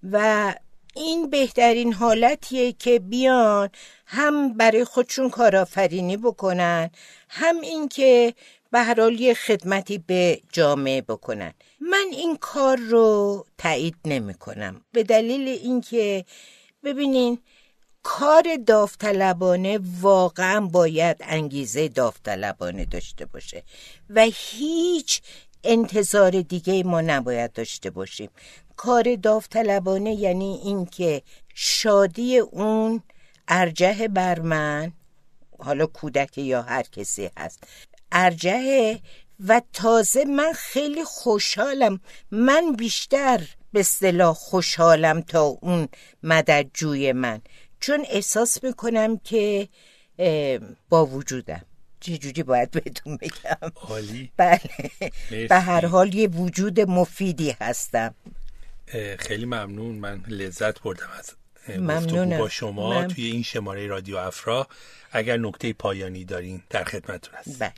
و 0.02 0.54
این 0.96 1.30
بهترین 1.30 1.92
حالتیه 1.92 2.72
که 2.72 2.98
بیان 2.98 3.68
هم 4.06 4.54
برای 4.54 4.84
خودشون 4.84 5.30
کارآفرینی 5.30 6.16
بکنن 6.16 6.90
هم 7.28 7.60
اینکه 7.60 8.34
به 8.70 8.80
هر 8.80 9.34
خدمتی 9.34 9.98
به 9.98 10.40
جامعه 10.52 11.00
بکنن. 11.00 11.54
من 11.80 12.06
این 12.12 12.36
کار 12.36 12.76
رو 12.76 13.46
تایید 13.58 13.96
نمی 14.04 14.34
کنم 14.34 14.80
به 14.92 15.02
دلیل 15.02 15.48
اینکه 15.48 16.24
ببینین 16.84 17.38
کار 18.02 18.42
داوطلبانه 18.66 19.80
واقعا 20.00 20.60
باید 20.60 21.16
انگیزه 21.20 21.88
داوطلبانه 21.88 22.84
داشته 22.84 23.26
باشه 23.26 23.62
و 24.10 24.26
هیچ 24.34 25.22
انتظار 25.64 26.30
دیگه 26.30 26.82
ما 26.82 27.00
نباید 27.00 27.52
داشته 27.52 27.90
باشیم. 27.90 28.30
کار 28.82 29.14
داوطلبانه 29.14 30.14
یعنی 30.14 30.60
اینکه 30.64 31.22
شادی 31.54 32.38
اون 32.38 33.02
ارجه 33.48 34.08
بر 34.08 34.40
من 34.40 34.92
حالا 35.58 35.86
کودک 35.86 36.38
یا 36.38 36.62
هر 36.62 36.82
کسی 36.82 37.30
هست 37.38 37.64
ارجه 38.12 39.00
و 39.46 39.62
تازه 39.72 40.24
من 40.24 40.52
خیلی 40.52 41.04
خوشحالم. 41.04 42.00
من 42.30 42.72
بیشتر 42.72 43.40
به 43.72 43.80
اصطلاح 43.80 44.34
خوشحالم 44.34 45.20
تا 45.20 45.42
اون 45.42 45.88
مددجوی 46.22 47.12
من. 47.12 47.40
چون 47.80 48.06
احساس 48.08 48.64
می‌کنم 48.64 49.18
که 49.18 49.68
با 50.88 51.06
وجودم. 51.06 51.62
چجوری 52.00 52.42
باید 52.42 52.70
بهتون 52.70 53.16
بگم؟ 53.16 53.70
عالی. 53.88 54.32
بله. 54.36 54.60
به 55.48 55.56
هر 55.56 55.86
حال 55.86 56.14
یه 56.14 56.28
وجود 56.28 56.80
مفیدی 56.80 57.56
هستم. 57.60 58.14
خیلی 59.18 59.44
ممنون. 59.44 59.94
من 59.94 60.24
لذت 60.28 60.80
بردم 60.80 61.08
از 61.18 61.32
ممنونم. 61.78 62.38
با 62.38 62.48
شما 62.48 63.04
توی 63.06 63.26
این 63.26 63.42
شماره 63.42 63.86
رادیو 63.86 64.16
افرا. 64.16 64.66
اگر 65.12 65.36
نکته 65.36 65.72
پایانی 65.72 66.24
دارین 66.24 66.62
در 66.70 66.84
خدمتتون 66.84 67.34
هست 67.34 67.58
بله. 67.58 67.72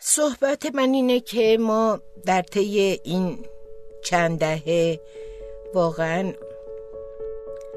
صحبت 0.00 0.66
من 0.74 0.94
اینه 0.94 1.20
که 1.20 1.58
ما 1.60 2.00
در 2.26 2.42
طی 2.42 3.00
این 3.04 3.38
چند 4.04 4.38
دهه 4.38 5.00
واقعا 5.74 6.32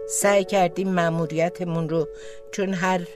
سعی 0.10 0.46
کردیم 0.46 0.90
مأموریتمون 0.90 1.90
رو 1.90 2.08
چون 2.52 2.74
هر 2.74 3.08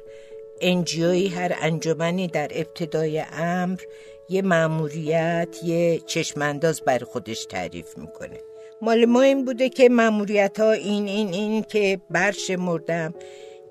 انجیوی 0.61 1.27
هر 1.27 1.55
انجمنی 1.61 2.27
در 2.27 2.51
ابتدای 2.51 3.23
امر 3.31 3.81
یه 4.29 4.41
مأموریت 4.41 5.57
یه 5.63 5.99
چشمانداز 5.99 6.81
بر 6.81 6.99
خودش 6.99 7.45
تعریف 7.45 7.97
می‌کنه. 7.97 8.39
مال 8.81 9.05
ما 9.05 9.21
این 9.21 9.45
بوده 9.45 9.69
که 9.69 9.89
مأموریت 9.89 10.59
ها 10.59 10.71
این 10.71 11.07
این 11.07 11.33
این 11.33 11.63
که 11.63 11.99
برش 12.09 12.49
مردم. 12.49 13.13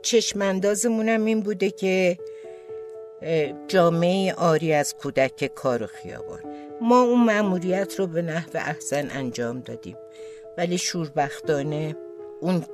چشماندازمونم 0.02 1.24
این 1.24 1.40
بوده 1.40 1.70
که 1.70 2.18
جامعه 3.68 4.34
آری 4.34 4.72
از 4.72 4.94
کودک 4.94 5.50
کار 5.54 5.82
و 5.82 5.86
خیابان. 5.86 6.40
ما 6.80 7.02
اون 7.02 7.24
مأموریت 7.24 7.94
رو 7.98 8.06
به 8.06 8.22
نحو 8.22 8.50
احسن 8.54 9.10
انجام 9.10 9.60
دادیم. 9.60 9.96
ولی 10.58 10.78
شوربختانه 10.78 11.96
اون 12.40 12.64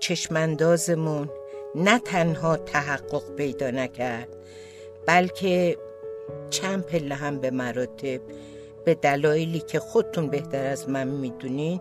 چشمندازمون 0.00 1.30
نه 1.74 1.98
تنها 1.98 2.56
تحقق 2.56 3.34
پیدا 3.36 3.70
نکرد 3.70 4.28
بلکه 5.06 5.76
چند 6.50 6.82
پله 6.82 7.14
هم 7.14 7.38
به 7.38 7.50
مراتب 7.50 8.20
به 8.88 8.94
دلایلی 8.94 9.60
که 9.60 9.78
خودتون 9.80 10.28
بهتر 10.28 10.66
از 10.66 10.88
من 10.88 11.08
می‌دونین 11.08 11.80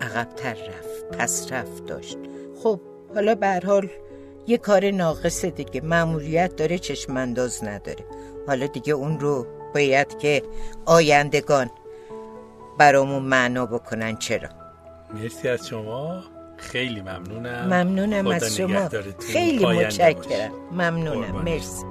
عقبتر 0.00 0.52
رفت 0.52 1.18
پس 1.18 1.52
رفت 1.52 1.86
داشت. 1.86 2.18
خب 2.62 2.80
حالا 3.14 3.34
به 3.34 3.60
حال 3.66 3.88
یه 4.46 4.58
کار 4.58 4.90
ناقصه 4.90 5.50
دیگه. 5.50 5.80
معمولیت 5.80 6.56
داره 6.56 6.78
چشمانداز 6.78 7.64
نداره. 7.64 8.04
حالا 8.46 8.66
دیگه 8.66 8.92
اون 8.92 9.20
رو 9.20 9.46
باید 9.74 10.18
که 10.18 10.42
آیندگان 10.86 11.70
برامون 12.78 13.22
معنا 13.22 13.66
بکنن. 13.66 14.16
چرا؟ 14.16 14.48
مرسی 15.14 15.48
از 15.48 15.68
شما. 15.68 16.22
خیلی 16.56 17.00
ممنونم. 17.00 17.64
ممنونم 17.64 18.26
از 18.26 18.56
شما. 18.56 18.88
خیلی 19.32 19.66
متشکرم. 19.66 20.52
ممنونم. 20.72 21.42
مرسی. 21.42 21.84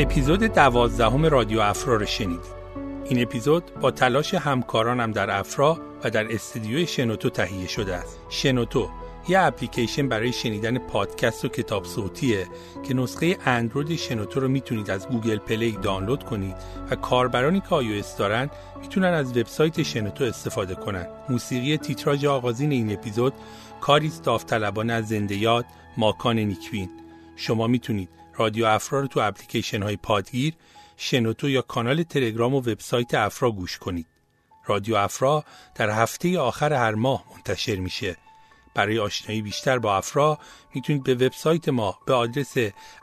اپیزود 0.00 0.42
دوازدهم 0.42 1.26
رادیو 1.26 1.60
افرا 1.60 1.96
رو 1.96 2.06
شنیدید. 2.06 2.58
این 3.04 3.22
اپیزود 3.22 3.74
با 3.80 3.90
تلاش 3.90 4.34
همکارانم 4.34 5.12
در 5.12 5.38
افرا 5.38 5.78
و 6.04 6.10
در 6.10 6.34
استودیوی 6.34 6.86
شنوتو 6.86 7.30
تهیه 7.30 7.68
شده 7.68 7.94
است. 7.94 8.18
شنوتو 8.28 8.88
یه 9.28 9.40
اپلیکیشن 9.40 10.08
برای 10.08 10.32
شنیدن 10.32 10.78
پادکست 10.78 11.44
و 11.44 11.48
کتاب 11.48 11.84
صوتیه 11.84 12.46
که 12.82 12.94
نسخه 12.94 13.36
اندروید 13.46 13.98
شنوتو 13.98 14.40
رو 14.40 14.48
می‌تونید 14.48 14.90
از 14.90 15.08
گوگل 15.08 15.38
پلی 15.38 15.72
دانلود 15.72 16.24
کنید 16.24 16.56
و 16.90 16.96
کاربرانی 16.96 17.60
که 17.60 17.74
آیو 17.74 18.04
دارن 18.18 18.50
می‌تونن 18.80 19.08
از 19.08 19.36
وبسایت 19.36 19.82
شنوتو 19.82 20.24
استفاده 20.24 20.74
کنن. 20.74 21.06
موسیقی 21.28 21.76
تیتراژ 21.76 22.24
آغازین 22.24 22.72
این 22.72 22.92
اپیزود 22.92 23.32
کاریست 23.80 24.24
داوطلبانه 24.24 24.92
از 24.92 25.08
زنده 25.08 25.36
یاد 25.36 25.64
ماکان 25.96 26.38
نیکوین. 26.38 26.90
شما 27.36 27.66
می‌تونید 27.66 28.08
رادیو 28.38 28.66
افرا 28.66 29.00
رو 29.00 29.06
تو 29.06 29.20
اپلیکیشن 29.20 29.82
های 29.82 29.96
پادگیر، 29.96 30.54
شنوتو 30.96 31.48
یا 31.48 31.62
کانال 31.62 32.02
تلگرام 32.02 32.54
و 32.54 32.58
وبسایت 32.58 33.14
افرا 33.14 33.50
گوش 33.50 33.78
کنید. 33.78 34.06
رادیو 34.66 34.96
افرا 34.96 35.44
در 35.74 35.90
هفته 35.90 36.38
آخر 36.38 36.72
هر 36.72 36.94
ماه 36.94 37.24
منتشر 37.34 37.76
میشه. 37.76 38.16
برای 38.74 38.98
آشنایی 38.98 39.42
بیشتر 39.42 39.78
با 39.78 39.96
افرا 39.96 40.38
می‌تونید 40.74 41.02
به 41.02 41.14
وبسایت 41.14 41.68
ما 41.68 41.98
به 42.06 42.14
آدرس 42.14 42.54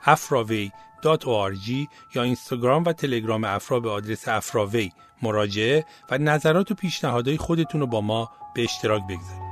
afraway.org 0.05 1.87
یا 2.15 2.23
اینستاگرام 2.23 2.83
و 2.83 2.93
تلگرام 2.93 3.43
افرا 3.43 3.79
به 3.79 3.89
آدرس 3.89 4.27
افراوی 4.27 4.91
مراجعه 5.21 5.85
و 6.11 6.17
نظرات 6.17 6.71
و 6.71 6.75
پیشنهادهای 6.75 7.37
خودتون 7.37 7.81
رو 7.81 7.87
با 7.87 8.01
ما 8.01 8.31
به 8.55 8.63
اشتراک 8.63 9.03
بگذارید. 9.03 9.44